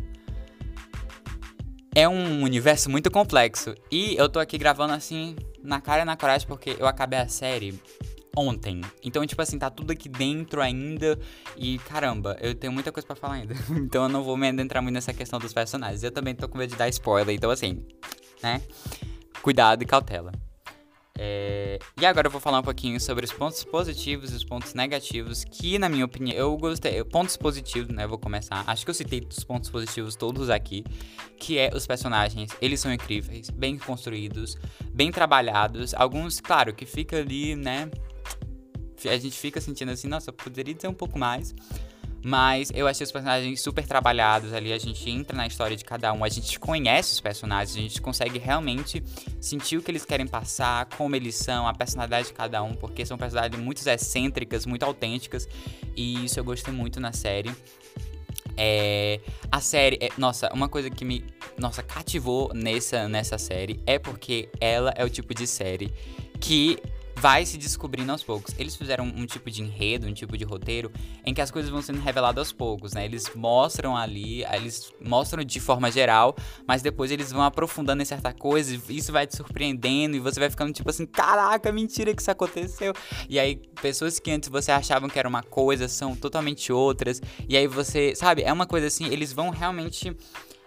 é 1.95 2.07
um 2.07 2.43
universo 2.43 2.89
muito 2.89 3.09
complexo. 3.09 3.73
E 3.89 4.15
eu 4.17 4.27
tô 4.27 4.37
aqui 4.37 4.57
gravando 4.57 4.93
assim, 4.93 5.35
na 5.63 5.79
cara 5.79 6.01
e 6.01 6.05
na 6.05 6.17
coragem, 6.17 6.45
porque 6.45 6.75
eu 6.77 6.85
acabei 6.85 7.17
a 7.17 7.27
série 7.29 7.79
ontem. 8.35 8.81
Então, 9.01 9.25
tipo 9.25 9.41
assim, 9.41 9.57
tá 9.57 9.69
tudo 9.69 9.91
aqui 9.91 10.09
dentro 10.09 10.61
ainda. 10.61 11.17
E 11.55 11.79
caramba, 11.79 12.37
eu 12.41 12.53
tenho 12.53 12.73
muita 12.73 12.91
coisa 12.91 13.07
para 13.07 13.15
falar 13.15 13.35
ainda. 13.35 13.55
então 13.71 14.03
eu 14.03 14.09
não 14.09 14.23
vou 14.23 14.35
me 14.35 14.49
adentrar 14.49 14.83
muito 14.83 14.93
nessa 14.93 15.13
questão 15.13 15.39
dos 15.39 15.53
personagens. 15.53 16.03
Eu 16.03 16.11
também 16.11 16.35
tô 16.35 16.49
com 16.49 16.57
medo 16.57 16.71
de 16.71 16.75
dar 16.75 16.89
spoiler. 16.89 17.33
Então, 17.33 17.49
assim, 17.49 17.81
né? 18.43 18.61
Cuidado 19.41 19.81
e 19.81 19.85
cautela. 19.85 20.33
É... 21.17 21.79
E 21.99 22.05
agora 22.05 22.27
eu 22.27 22.31
vou 22.31 22.41
falar 22.41 22.59
um 22.59 22.63
pouquinho 22.63 22.99
sobre 22.99 23.25
os 23.25 23.31
pontos 23.31 23.63
positivos 23.63 24.31
e 24.33 24.35
os 24.35 24.43
pontos 24.43 24.73
negativos, 24.73 25.43
que 25.45 25.79
na 25.79 25.87
minha 25.87 26.05
opinião 26.05 26.35
eu 26.35 26.57
gostei. 26.57 27.03
Pontos 27.03 27.37
positivos, 27.37 27.93
né? 27.93 28.05
Vou 28.05 28.17
começar. 28.17 28.63
Acho 28.67 28.83
que 28.83 28.89
eu 28.89 28.95
citei 28.95 29.25
os 29.29 29.43
pontos 29.43 29.69
positivos 29.69 30.15
todos 30.15 30.49
aqui, 30.49 30.83
que 31.39 31.57
é 31.57 31.71
os 31.73 31.87
personagens. 31.87 32.51
Eles 32.61 32.79
são 32.79 32.91
incríveis, 32.91 33.49
bem 33.49 33.77
construídos, 33.77 34.57
bem 34.91 35.11
trabalhados. 35.11 35.93
Alguns, 35.93 36.41
claro, 36.41 36.73
que 36.73 36.85
fica 36.85 37.17
ali, 37.17 37.55
né? 37.55 37.89
a 39.09 39.17
gente 39.17 39.37
fica 39.37 39.61
sentindo 39.61 39.91
assim, 39.91 40.07
nossa, 40.07 40.31
poderia 40.31 40.73
dizer 40.73 40.87
um 40.87 40.93
pouco 40.93 41.17
mais. 41.17 41.53
Mas 42.27 42.71
eu 42.73 42.87
achei 42.87 43.03
os 43.03 43.11
personagens 43.11 43.61
super 43.61 43.85
trabalhados 43.85 44.51
ali. 44.51 44.73
A 44.73 44.79
gente 44.79 45.07
entra 45.11 45.37
na 45.37 45.45
história 45.45 45.77
de 45.77 45.85
cada 45.85 46.11
um, 46.11 46.23
a 46.23 46.27
gente 46.27 46.59
conhece 46.59 47.13
os 47.13 47.19
personagens, 47.19 47.77
a 47.77 47.79
gente 47.79 48.01
consegue 48.01 48.39
realmente 48.39 49.03
sentir 49.39 49.77
o 49.77 49.81
que 49.83 49.91
eles 49.91 50.03
querem 50.03 50.25
passar, 50.25 50.87
como 50.97 51.15
eles 51.15 51.35
são, 51.35 51.67
a 51.67 51.73
personalidade 51.75 52.29
de 52.29 52.33
cada 52.33 52.63
um, 52.63 52.73
porque 52.73 53.05
são 53.05 53.15
personagens 53.15 53.61
muito 53.61 53.87
excêntricas, 53.87 54.65
muito 54.65 54.81
autênticas. 54.81 55.47
E 55.95 56.25
isso 56.25 56.39
eu 56.39 56.43
gostei 56.43 56.73
muito 56.73 56.99
na 56.99 57.13
série. 57.13 57.53
É, 58.57 59.19
a 59.51 59.61
série, 59.61 59.99
é, 60.01 60.09
nossa, 60.17 60.51
uma 60.51 60.67
coisa 60.67 60.89
que 60.89 61.05
me, 61.05 61.23
nossa, 61.59 61.83
cativou 61.83 62.51
nessa, 62.55 63.07
nessa 63.07 63.37
série 63.37 63.79
é 63.85 63.99
porque 63.99 64.49
ela 64.59 64.91
é 64.97 65.05
o 65.05 65.09
tipo 65.11 65.31
de 65.35 65.45
série 65.45 65.93
que 66.39 66.79
vai 67.17 67.45
se 67.45 67.57
descobrindo 67.57 68.11
aos 68.11 68.23
poucos. 68.23 68.53
Eles 68.57 68.75
fizeram 68.75 69.05
um, 69.05 69.25
tipo 69.25 69.49
de 69.49 69.61
enredo, 69.61 70.07
um 70.07 70.13
tipo 70.13 70.37
de 70.37 70.43
roteiro, 70.43 70.91
em 71.25 71.33
que 71.33 71.41
as 71.41 71.49
coisas 71.49 71.71
vão 71.71 71.81
sendo 71.81 71.99
reveladas 71.99 72.39
aos 72.39 72.51
poucos, 72.51 72.93
né? 72.93 73.05
Eles 73.05 73.31
mostram 73.33 73.95
ali, 73.95 74.43
eles 74.45 74.91
mostram 75.01 75.43
de 75.43 75.59
forma 75.59 75.91
geral, 75.91 76.35
mas 76.67 76.81
depois 76.81 77.11
eles 77.11 77.31
vão 77.31 77.43
aprofundando 77.43 78.01
em 78.01 78.05
certa 78.05 78.33
coisa, 78.33 78.75
e 78.89 78.97
isso 78.97 79.11
vai 79.11 79.25
te 79.25 79.35
surpreendendo, 79.35 80.15
e 80.15 80.19
você 80.19 80.39
vai 80.39 80.49
ficando 80.49 80.73
tipo 80.73 80.89
assim, 80.89 81.05
caraca, 81.05 81.71
mentira 81.71 82.13
que 82.13 82.21
isso 82.21 82.31
aconteceu. 82.31 82.93
E 83.29 83.39
aí, 83.39 83.55
pessoas 83.81 84.19
que 84.19 84.31
antes 84.31 84.49
você 84.49 84.71
achavam 84.71 85.09
que 85.09 85.17
era 85.17 85.27
uma 85.27 85.43
coisa, 85.43 85.87
são 85.87 86.15
totalmente 86.15 86.71
outras, 86.71 87.21
e 87.47 87.55
aí 87.55 87.67
você, 87.67 88.13
sabe, 88.15 88.43
é 88.43 88.51
uma 88.51 88.65
coisa 88.65 88.87
assim, 88.87 89.05
eles 89.07 89.31
vão 89.31 89.49
realmente 89.49 90.15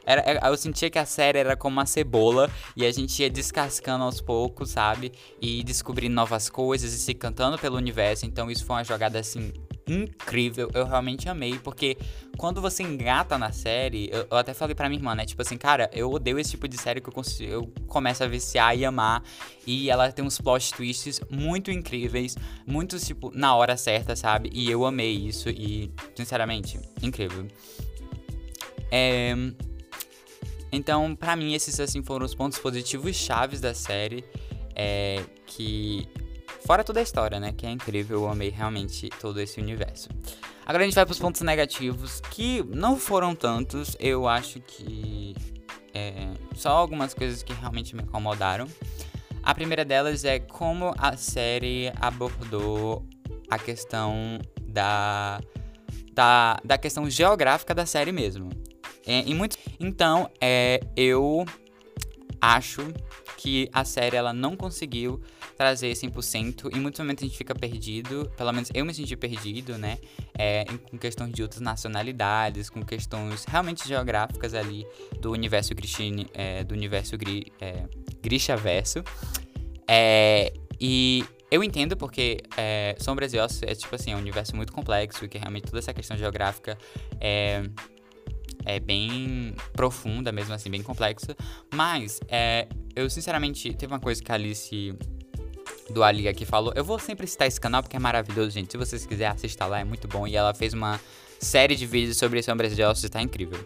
era, 0.09 0.23
é, 0.23 0.41
eu 0.49 0.57
sentia 0.57 0.89
que 0.89 0.99
a 0.99 1.05
série 1.05 1.39
era 1.39 1.55
como 1.55 1.77
uma 1.77 1.85
cebola 1.85 2.51
e 2.75 2.87
a 2.87 2.91
gente 2.91 3.21
ia 3.21 3.29
descascando 3.29 4.05
aos 4.05 4.23
poucos, 4.23 4.71
sabe? 4.71 5.13
E 5.39 5.63
descobrindo 5.63 6.15
novas 6.15 6.49
coisas 6.49 6.95
e 6.95 6.99
se 6.99 7.13
cantando 7.13 7.59
pelo 7.59 7.77
universo. 7.77 8.25
Então 8.25 8.51
isso 8.51 8.65
foi 8.65 8.77
uma 8.77 8.85
jogada 8.85 9.19
assim 9.19 9.53
incrível. 9.87 10.71
Eu 10.73 10.87
realmente 10.87 11.29
amei, 11.29 11.59
porque 11.59 11.99
quando 12.39 12.59
você 12.59 12.83
engata 12.83 13.37
na 13.37 13.53
série, 13.53 14.09
eu, 14.11 14.27
eu, 14.31 14.37
até 14.39 14.55
falei 14.55 14.75
pra 14.75 14.89
minha 14.89 14.99
irmã, 14.99 15.15
né? 15.15 15.27
Tipo 15.27 15.43
assim, 15.43 15.59
cara, 15.59 15.91
eu 15.93 16.11
odeio 16.11 16.39
esse 16.39 16.53
tipo 16.53 16.67
de 16.67 16.79
série 16.79 17.03
que 17.03 17.09
eu, 17.11 17.13
consigo, 17.13 17.53
eu 17.53 17.67
começo 17.87 18.25
a 18.25 18.27
viciar 18.27 18.75
e 18.79 18.87
amar. 18.87 19.23
E 19.67 19.91
ela 19.91 20.11
tem 20.11 20.25
uns 20.25 20.41
plot 20.41 20.73
twists 20.73 21.21
muito 21.31 21.71
incríveis, 21.71 22.35
muitos, 22.67 23.07
tipo, 23.07 23.31
na 23.35 23.55
hora 23.55 23.77
certa, 23.77 24.17
sabe? 24.17 24.49
E 24.55 24.71
eu 24.71 24.87
amei 24.87 25.13
isso 25.13 25.51
e, 25.51 25.93
sinceramente, 26.15 26.81
incrível. 27.03 27.47
É. 28.91 29.35
Então, 30.71 31.15
para 31.15 31.35
mim, 31.35 31.55
esses 31.55 31.79
assim 31.81 32.03
foram 32.03 32.27
os 32.27 32.35
pontos 32.35 32.59
positivos 32.59 33.17
chaves 33.17 33.61
da 33.61 33.75
série. 33.75 34.25
É, 34.75 35.23
que. 35.47 36.09
Fora 36.67 36.85
toda 36.85 37.01
a 37.01 37.03
história, 37.03 37.41
né? 37.41 37.53
Que 37.53 37.67
é 37.67 37.71
incrível, 37.71 38.23
eu 38.23 38.29
amei 38.29 38.51
realmente 38.51 39.09
todo 39.21 39.41
esse 39.41 39.61
universo. 39.61 40.09
Agora 40.67 40.85
a 40.85 40.87
gente 40.87 40.95
vai 40.95 41.07
pros 41.07 41.19
pontos 41.19 41.41
negativos, 41.41 42.21
que 42.31 42.63
não 42.65 42.97
foram 42.97 43.35
tantos. 43.35 43.97
Eu 43.99 44.29
acho 44.29 44.61
que. 44.61 45.35
É, 45.95 46.29
só 46.55 46.71
algumas 46.71 47.15
coisas 47.15 47.43
que 47.43 47.53
realmente 47.55 47.97
me 47.97 48.03
incomodaram. 48.03 48.67
A 49.43 49.55
primeira 49.55 49.85
delas 49.85 50.25
é 50.25 50.39
como 50.39 50.95
a 50.99 51.17
série 51.17 51.91
abordou 52.01 53.07
a 53.49 53.59
questão 53.59 54.39
da 54.61 55.41
da, 56.19 56.59
da 56.65 56.77
questão 56.77 57.09
geográfica 57.09 57.73
da 57.73 57.87
série 57.87 58.11
mesmo. 58.11 58.51
É, 59.07 59.21
em 59.21 59.35
muito, 59.35 59.57
então, 59.79 60.31
é, 60.41 60.81
eu 60.97 61.45
acho 62.41 62.93
que 63.37 63.69
a 63.73 63.85
série 63.85 64.17
ela 64.17 64.33
não 64.33 64.57
conseguiu 64.57 65.21
trazer 65.57 65.93
100%. 65.93 66.75
Em 66.75 66.81
muitos 66.81 67.01
momentos 67.01 67.23
a 67.23 67.27
gente 67.27 67.37
fica 67.37 67.55
perdido, 67.55 68.31
pelo 68.37 68.53
menos 68.53 68.71
eu 68.75 68.85
me 68.85 68.95
senti 68.95 69.17
perdido, 69.17 69.77
né? 69.79 69.99
É, 70.37 70.65
com 70.91 70.99
questões 70.99 71.33
de 71.33 71.43
outras 71.43 71.61
nacionalidades, 71.61 72.71
com 72.71 72.85
questões 72.85 73.45
realmente 73.45 73.87
geográficas 73.87 74.55
ali 74.55 74.87
do 75.21 75.33
universo 75.33 75.75
Grishine, 75.75 76.29
é, 76.35 76.65
do 76.65 76.75
universo 76.75 77.17
Gri, 77.17 77.53
é, 77.61 77.85
Grisha 78.23 78.57
Verso. 78.57 79.03
É, 79.87 80.53
e 80.81 81.25
eu 81.51 81.63
entendo 81.63 81.97
porque 81.97 82.43
é, 82.57 82.95
Sombras 82.99 83.33
e 83.33 83.39
Ossos 83.39 83.63
é 83.63 83.75
tipo 83.75 83.95
assim, 83.95 84.13
é 84.13 84.17
um 84.17 84.19
universo 84.19 84.55
muito 84.55 84.73
complexo 84.73 85.25
e 85.25 85.29
que 85.29 85.39
realmente 85.39 85.65
toda 85.65 85.79
essa 85.79 85.95
questão 85.95 86.17
geográfica 86.17 86.77
é 87.21 87.63
é 88.69 88.79
bem 88.79 89.55
profunda, 89.73 90.31
mesmo 90.31 90.53
assim, 90.53 90.71
bem 90.71 90.83
complexa. 90.83 91.35
Mas, 91.75 92.21
é, 92.29 92.69
eu 92.95 93.09
sinceramente, 93.09 93.73
teve 93.73 93.93
uma 93.93 93.99
coisa 93.99 94.23
que 94.23 94.31
a 94.31 94.35
Alice 94.35 94.95
do 95.91 96.05
Ali 96.05 96.29
aqui 96.29 96.45
falou. 96.45 96.73
Eu 96.77 96.85
vou 96.85 96.99
sempre 96.99 97.27
citar 97.27 97.49
esse 97.49 97.59
canal 97.59 97.83
porque 97.83 97.97
é 97.97 97.99
maravilhoso, 97.99 98.51
gente. 98.51 98.71
Se 98.71 98.77
vocês 98.77 99.07
quiserem 99.07 99.33
assistir 99.33 99.65
lá, 99.65 99.81
é 99.81 99.85
muito 99.85 100.07
bom. 100.07 100.27
E 100.27 100.37
ela 100.37 100.53
fez 100.53 100.75
uma 100.75 101.01
série 101.41 101.75
de 101.75 101.87
vídeos 101.87 102.19
sobre 102.19 102.43
Sombras 102.43 102.77
de 102.77 102.83
Ossos, 102.83 103.09
tá 103.09 103.23
incrível. 103.23 103.59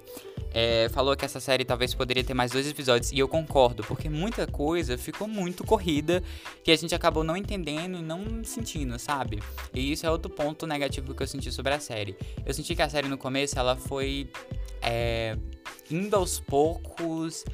É, 0.54 0.88
falou 0.90 1.16
que 1.16 1.24
essa 1.24 1.40
série 1.40 1.64
talvez 1.64 1.94
poderia 1.94 2.22
ter 2.22 2.34
mais 2.34 2.52
dois 2.52 2.68
episódios, 2.68 3.10
e 3.10 3.18
eu 3.18 3.26
concordo, 3.26 3.82
porque 3.84 4.10
muita 4.10 4.46
coisa 4.46 4.98
ficou 4.98 5.26
muito 5.26 5.64
corrida 5.64 6.22
que 6.62 6.70
a 6.70 6.76
gente 6.76 6.94
acabou 6.94 7.24
não 7.24 7.34
entendendo 7.34 7.96
e 7.96 8.02
não 8.02 8.44
sentindo, 8.44 8.98
sabe? 8.98 9.42
E 9.72 9.92
isso 9.92 10.04
é 10.04 10.10
outro 10.10 10.30
ponto 10.30 10.66
negativo 10.66 11.14
que 11.14 11.22
eu 11.22 11.26
senti 11.26 11.50
sobre 11.50 11.72
a 11.72 11.80
série. 11.80 12.14
Eu 12.44 12.52
senti 12.52 12.76
que 12.76 12.82
a 12.82 12.88
série 12.88 13.08
no 13.08 13.16
começo 13.16 13.58
ela 13.58 13.76
foi 13.76 14.28
é, 14.82 15.36
indo 15.90 16.16
aos 16.16 16.40
poucos 16.40 17.44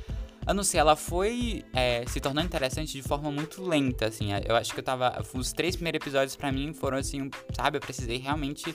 eu 0.48 0.54
não 0.54 0.64
sei, 0.64 0.80
ela 0.80 0.96
foi 0.96 1.62
é, 1.74 2.04
se 2.06 2.20
tornando 2.20 2.46
interessante 2.46 2.92
de 2.92 3.02
forma 3.02 3.30
muito 3.30 3.62
lenta, 3.62 4.06
assim. 4.06 4.30
Eu 4.46 4.56
acho 4.56 4.72
que 4.72 4.80
eu 4.80 4.84
tava. 4.84 5.22
Os 5.34 5.52
três 5.52 5.76
primeiros 5.76 6.00
episódios 6.00 6.34
para 6.36 6.50
mim 6.50 6.72
foram 6.72 6.96
assim, 6.96 7.30
sabe? 7.54 7.76
Eu 7.76 7.82
precisei 7.82 8.16
realmente. 8.16 8.74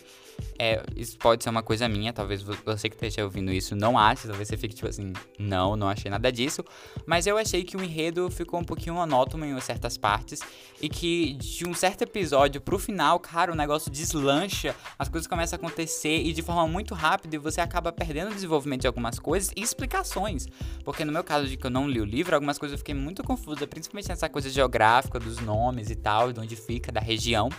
É, 0.60 0.84
isso 0.96 1.18
pode 1.18 1.44
ser 1.44 1.50
uma 1.50 1.64
coisa 1.64 1.88
minha, 1.88 2.14
talvez 2.14 2.44
você 2.44 2.90
que 2.90 2.96
esteja 2.96 3.24
ouvindo 3.24 3.52
isso 3.52 3.76
não 3.76 3.98
ache, 3.98 4.28
talvez 4.28 4.48
você 4.48 4.58
fique 4.58 4.74
tipo 4.74 4.88
assim, 4.88 5.14
não, 5.38 5.76
não 5.76 5.88
achei 5.88 6.10
nada 6.12 6.32
disso. 6.32 6.64
Mas 7.06 7.26
eu 7.26 7.38
achei 7.38 7.64
que 7.64 7.76
o 7.76 7.84
enredo 7.84 8.30
ficou 8.30 8.60
um 8.60 8.64
pouquinho 8.64 8.96
monótono 8.96 9.46
em 9.46 9.60
certas 9.60 9.98
partes 9.98 10.42
e 10.82 10.90
que 10.90 11.34
de 11.34 11.68
um 11.68 11.74
certo 11.74 12.04
episódio 12.04 12.62
pro 12.62 12.78
final, 12.78 13.20
cara, 13.20 13.52
o 13.52 13.56
negócio 13.56 13.92
deslancha, 13.92 14.76
as 14.98 15.08
coisas 15.08 15.28
começam 15.28 15.58
a 15.58 15.60
acontecer 15.60 16.22
e 16.24 16.34
de 16.34 16.42
forma 16.42 16.68
muito 16.68 16.94
rápida 16.94 17.36
e 17.36 17.40
você 17.40 17.62
acaba 17.62 17.92
perdendo 17.92 18.32
o 18.32 18.34
desenvolvimento 18.34 18.82
de 18.82 18.88
algumas 18.88 19.18
coisas 19.18 19.52
e 19.56 19.62
explicações. 19.62 20.48
Porque 20.84 21.06
no 21.06 21.12
meu 21.12 21.24
caso 21.24 21.48
de 21.48 21.58
que 21.64 21.68
eu 21.68 21.72
não 21.72 21.88
li 21.88 22.02
o 22.02 22.06
livro, 22.06 22.36
algumas 22.36 22.58
coisas 22.58 22.74
eu 22.74 22.78
fiquei 22.78 22.94
muito 22.94 23.24
confusa, 23.24 23.66
principalmente 23.66 24.10
nessa 24.10 24.28
coisa 24.28 24.50
geográfica 24.50 25.18
dos 25.18 25.40
nomes 25.40 25.90
e 25.90 25.96
tal, 25.96 26.34
de 26.34 26.40
onde 26.42 26.58
fica, 26.58 26.92
da 26.92 27.00
região. 27.00 27.50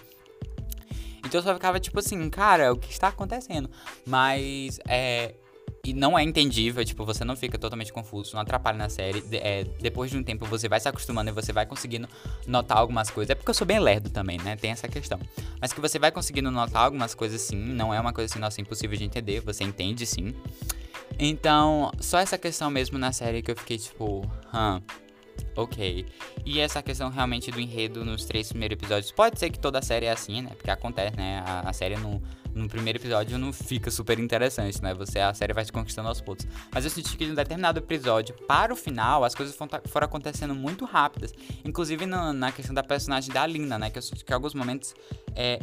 Então 1.24 1.40
eu 1.40 1.42
só 1.42 1.54
ficava 1.54 1.80
tipo 1.80 1.98
assim, 1.98 2.28
cara, 2.28 2.70
o 2.70 2.76
que 2.76 2.92
está 2.92 3.08
acontecendo? 3.08 3.70
Mas 4.06 4.78
é. 4.86 5.36
E 5.82 5.92
não 5.92 6.18
é 6.18 6.22
entendível, 6.22 6.82
tipo, 6.82 7.04
você 7.04 7.24
não 7.24 7.36
fica 7.36 7.58
totalmente 7.58 7.92
confuso, 7.92 8.34
não 8.34 8.40
atrapalha 8.40 8.76
na 8.76 8.88
série. 8.88 9.20
De, 9.22 9.36
é, 9.36 9.64
depois 9.80 10.10
de 10.10 10.18
um 10.18 10.22
tempo 10.22 10.44
você 10.46 10.68
vai 10.68 10.80
se 10.80 10.88
acostumando 10.88 11.30
e 11.30 11.32
você 11.32 11.52
vai 11.52 11.64
conseguindo 11.64 12.06
notar 12.46 12.78
algumas 12.78 13.10
coisas. 13.10 13.30
É 13.30 13.34
porque 13.34 13.50
eu 13.50 13.54
sou 13.54 13.66
bem 13.66 13.78
lerdo 13.78 14.10
também, 14.10 14.38
né? 14.38 14.56
Tem 14.56 14.70
essa 14.70 14.88
questão. 14.88 15.18
Mas 15.60 15.72
que 15.72 15.80
você 15.80 15.98
vai 15.98 16.10
conseguindo 16.10 16.50
notar 16.50 16.84
algumas 16.84 17.14
coisas 17.14 17.40
sim, 17.40 17.56
não 17.56 17.92
é 17.92 18.00
uma 18.00 18.12
coisa 18.12 18.30
assim, 18.30 18.38
nossa, 18.38 18.60
impossível 18.60 18.96
de 18.98 19.04
entender, 19.04 19.40
você 19.40 19.64
entende 19.64 20.06
sim. 20.06 20.34
Então, 21.18 21.92
só 22.00 22.18
essa 22.18 22.36
questão 22.36 22.70
mesmo 22.70 22.98
na 22.98 23.12
série 23.12 23.42
que 23.42 23.50
eu 23.50 23.56
fiquei 23.56 23.78
tipo, 23.78 24.22
hã, 24.52 24.82
ok. 25.56 26.06
E 26.44 26.60
essa 26.60 26.82
questão 26.82 27.10
realmente 27.10 27.50
do 27.50 27.60
enredo 27.60 28.04
nos 28.04 28.24
três 28.24 28.48
primeiros 28.48 28.76
episódios. 28.76 29.10
Pode 29.12 29.38
ser 29.38 29.50
que 29.50 29.58
toda 29.58 29.78
a 29.78 29.82
série 29.82 30.06
é 30.06 30.10
assim, 30.10 30.42
né? 30.42 30.50
Porque 30.56 30.70
acontece, 30.70 31.16
né? 31.16 31.42
A, 31.46 31.68
a 31.68 31.72
série 31.72 31.96
no, 31.96 32.20
no 32.54 32.68
primeiro 32.68 32.98
episódio 32.98 33.38
não 33.38 33.52
fica 33.52 33.90
super 33.90 34.18
interessante, 34.18 34.82
né? 34.82 34.94
Você, 34.94 35.18
a 35.20 35.32
série 35.32 35.52
vai 35.52 35.64
te 35.64 35.72
conquistando 35.72 36.08
aos 36.08 36.20
poucos. 36.20 36.46
Mas 36.72 36.84
eu 36.84 36.90
senti 36.90 37.16
que 37.16 37.24
em 37.24 37.30
um 37.32 37.34
determinado 37.34 37.78
episódio, 37.78 38.34
para 38.46 38.72
o 38.72 38.76
final, 38.76 39.24
as 39.24 39.34
coisas 39.34 39.54
foram, 39.54 39.80
foram 39.86 40.04
acontecendo 40.06 40.54
muito 40.54 40.84
rápidas. 40.84 41.32
Inclusive 41.64 42.06
no, 42.06 42.32
na 42.32 42.52
questão 42.52 42.74
da 42.74 42.82
personagem 42.82 43.32
da 43.32 43.46
Lina, 43.46 43.78
né? 43.78 43.90
Que 43.90 43.98
eu 43.98 44.02
senti 44.02 44.24
que 44.24 44.32
em 44.32 44.34
alguns 44.34 44.54
momentos 44.54 44.94
é, 45.34 45.60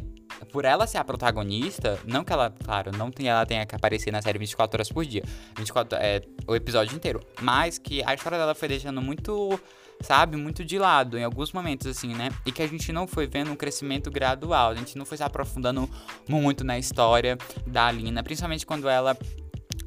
por 0.51 0.65
ela 0.65 0.87
ser 0.87 0.97
a 0.97 1.03
protagonista, 1.03 1.99
não 2.05 2.23
que 2.23 2.33
ela, 2.33 2.53
claro, 2.63 2.91
não 2.95 3.11
tem, 3.11 3.27
ela 3.27 3.45
tenha 3.45 3.65
que 3.65 3.75
aparecer 3.75 4.11
na 4.11 4.21
série 4.21 4.39
24 4.39 4.77
horas 4.77 4.89
por 4.89 5.05
dia, 5.05 5.23
24 5.57 5.97
é 5.99 6.21
o 6.47 6.55
episódio 6.55 6.95
inteiro, 6.95 7.19
mas 7.41 7.77
que 7.77 8.03
a 8.03 8.13
história 8.13 8.37
dela 8.37 8.55
foi 8.55 8.67
deixando 8.67 9.01
muito, 9.01 9.59
sabe, 10.01 10.37
muito 10.37 10.63
de 10.63 10.77
lado 10.77 11.17
em 11.17 11.23
alguns 11.23 11.51
momentos 11.51 11.87
assim, 11.87 12.13
né? 12.13 12.29
E 12.45 12.51
que 12.51 12.61
a 12.61 12.67
gente 12.67 12.91
não 12.91 13.07
foi 13.07 13.27
vendo 13.27 13.51
um 13.51 13.55
crescimento 13.55 14.09
gradual, 14.09 14.71
a 14.71 14.75
gente 14.75 14.97
não 14.97 15.05
foi 15.05 15.17
se 15.17 15.23
aprofundando 15.23 15.89
muito 16.27 16.63
na 16.63 16.77
história 16.77 17.37
da 17.65 17.87
Alina, 17.87 18.23
principalmente 18.23 18.65
quando 18.65 18.89
ela 18.89 19.17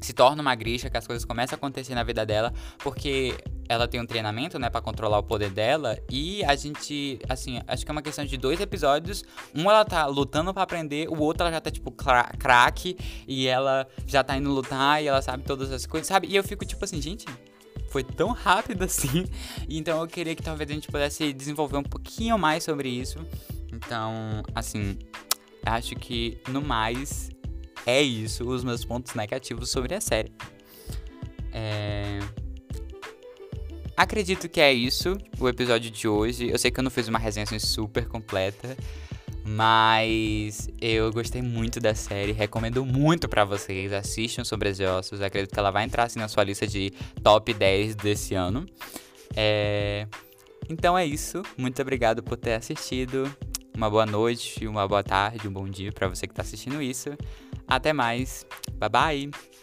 se 0.05 0.13
torna 0.13 0.41
uma 0.41 0.53
grixa, 0.55 0.89
que 0.89 0.97
as 0.97 1.07
coisas 1.07 1.25
começam 1.25 1.55
a 1.55 1.57
acontecer 1.57 1.95
na 1.95 2.03
vida 2.03 2.25
dela, 2.25 2.53
porque 2.79 3.35
ela 3.67 3.87
tem 3.87 3.99
um 3.99 4.05
treinamento, 4.05 4.59
né, 4.59 4.69
para 4.69 4.81
controlar 4.81 5.17
o 5.17 5.23
poder 5.23 5.49
dela. 5.49 5.97
E 6.09 6.43
a 6.45 6.55
gente, 6.55 7.19
assim, 7.27 7.59
acho 7.67 7.83
que 7.83 7.91
é 7.91 7.93
uma 7.93 8.01
questão 8.01 8.23
de 8.23 8.37
dois 8.37 8.61
episódios. 8.61 9.23
Um 9.53 9.69
ela 9.69 9.83
tá 9.83 10.05
lutando 10.05 10.53
para 10.53 10.63
aprender, 10.63 11.09
o 11.09 11.19
outro 11.19 11.43
ela 11.43 11.51
já 11.51 11.59
tá 11.59 11.71
tipo 11.71 11.91
craque 11.91 12.97
e 13.27 13.47
ela 13.47 13.87
já 14.05 14.23
tá 14.23 14.37
indo 14.37 14.49
lutar 14.51 15.01
e 15.01 15.07
ela 15.07 15.21
sabe 15.21 15.43
todas 15.43 15.71
as 15.71 15.85
coisas, 15.85 16.07
sabe? 16.07 16.27
E 16.27 16.35
eu 16.35 16.43
fico 16.43 16.63
tipo 16.65 16.85
assim, 16.85 17.01
gente, 17.01 17.25
foi 17.89 18.03
tão 18.03 18.29
rápido 18.29 18.83
assim. 18.85 19.25
Então 19.67 20.01
eu 20.01 20.07
queria 20.07 20.35
que 20.35 20.43
talvez 20.43 20.69
a 20.69 20.73
gente 20.73 20.87
pudesse 20.87 21.33
desenvolver 21.33 21.77
um 21.77 21.83
pouquinho 21.83 22.37
mais 22.37 22.63
sobre 22.63 22.89
isso. 22.89 23.19
Então, 23.73 24.43
assim, 24.53 24.97
acho 25.65 25.95
que 25.95 26.37
no 26.47 26.61
mais 26.61 27.29
é 27.91 28.01
isso 28.01 28.47
os 28.47 28.63
meus 28.63 28.83
pontos 28.83 29.13
negativos 29.13 29.69
sobre 29.69 29.95
a 29.95 30.01
série. 30.01 30.31
É 31.51 32.19
Acredito 33.97 34.49
que 34.49 34.59
é 34.59 34.73
isso, 34.73 35.17
o 35.39 35.47
episódio 35.47 35.89
de 35.89 36.05
hoje. 36.05 36.49
Eu 36.49 36.57
sei 36.57 36.69
que 36.69 36.77
eu 36.77 36.83
não 36.83 36.91
fiz 36.91 37.07
uma 37.07 37.17
resenha 37.17 37.45
assim, 37.45 37.57
super 37.57 38.05
completa, 38.05 38.75
mas 39.45 40.67
eu 40.81 41.09
gostei 41.13 41.41
muito 41.41 41.79
da 41.79 41.95
série, 41.95 42.33
recomendo 42.33 42.85
muito 42.85 43.29
para 43.29 43.45
vocês. 43.45 43.93
Assistam 43.93 44.43
sobre 44.43 44.67
as 44.67 44.81
ossos, 44.81 45.21
acredito 45.21 45.53
que 45.53 45.59
ela 45.59 45.71
vai 45.71 45.85
entrar 45.85 46.03
assim 46.03 46.19
na 46.19 46.27
sua 46.27 46.43
lista 46.43 46.67
de 46.67 46.91
top 47.23 47.53
10 47.53 47.95
desse 47.95 48.35
ano. 48.35 48.65
É... 49.33 50.07
Então 50.67 50.97
é 50.97 51.05
isso, 51.05 51.41
muito 51.57 51.81
obrigado 51.81 52.21
por 52.21 52.35
ter 52.35 52.55
assistido. 52.55 53.33
Uma 53.75 53.89
boa 53.89 54.05
noite, 54.05 54.65
uma 54.65 54.87
boa 54.87 55.03
tarde, 55.03 55.47
um 55.47 55.51
bom 55.51 55.67
dia 55.67 55.91
para 55.91 56.07
você 56.07 56.25
que 56.25 56.31
está 56.31 56.41
assistindo 56.41 56.81
isso. 56.81 57.09
Até 57.67 57.91
mais, 57.91 58.45
bye 58.79 58.89
bye! 58.89 59.54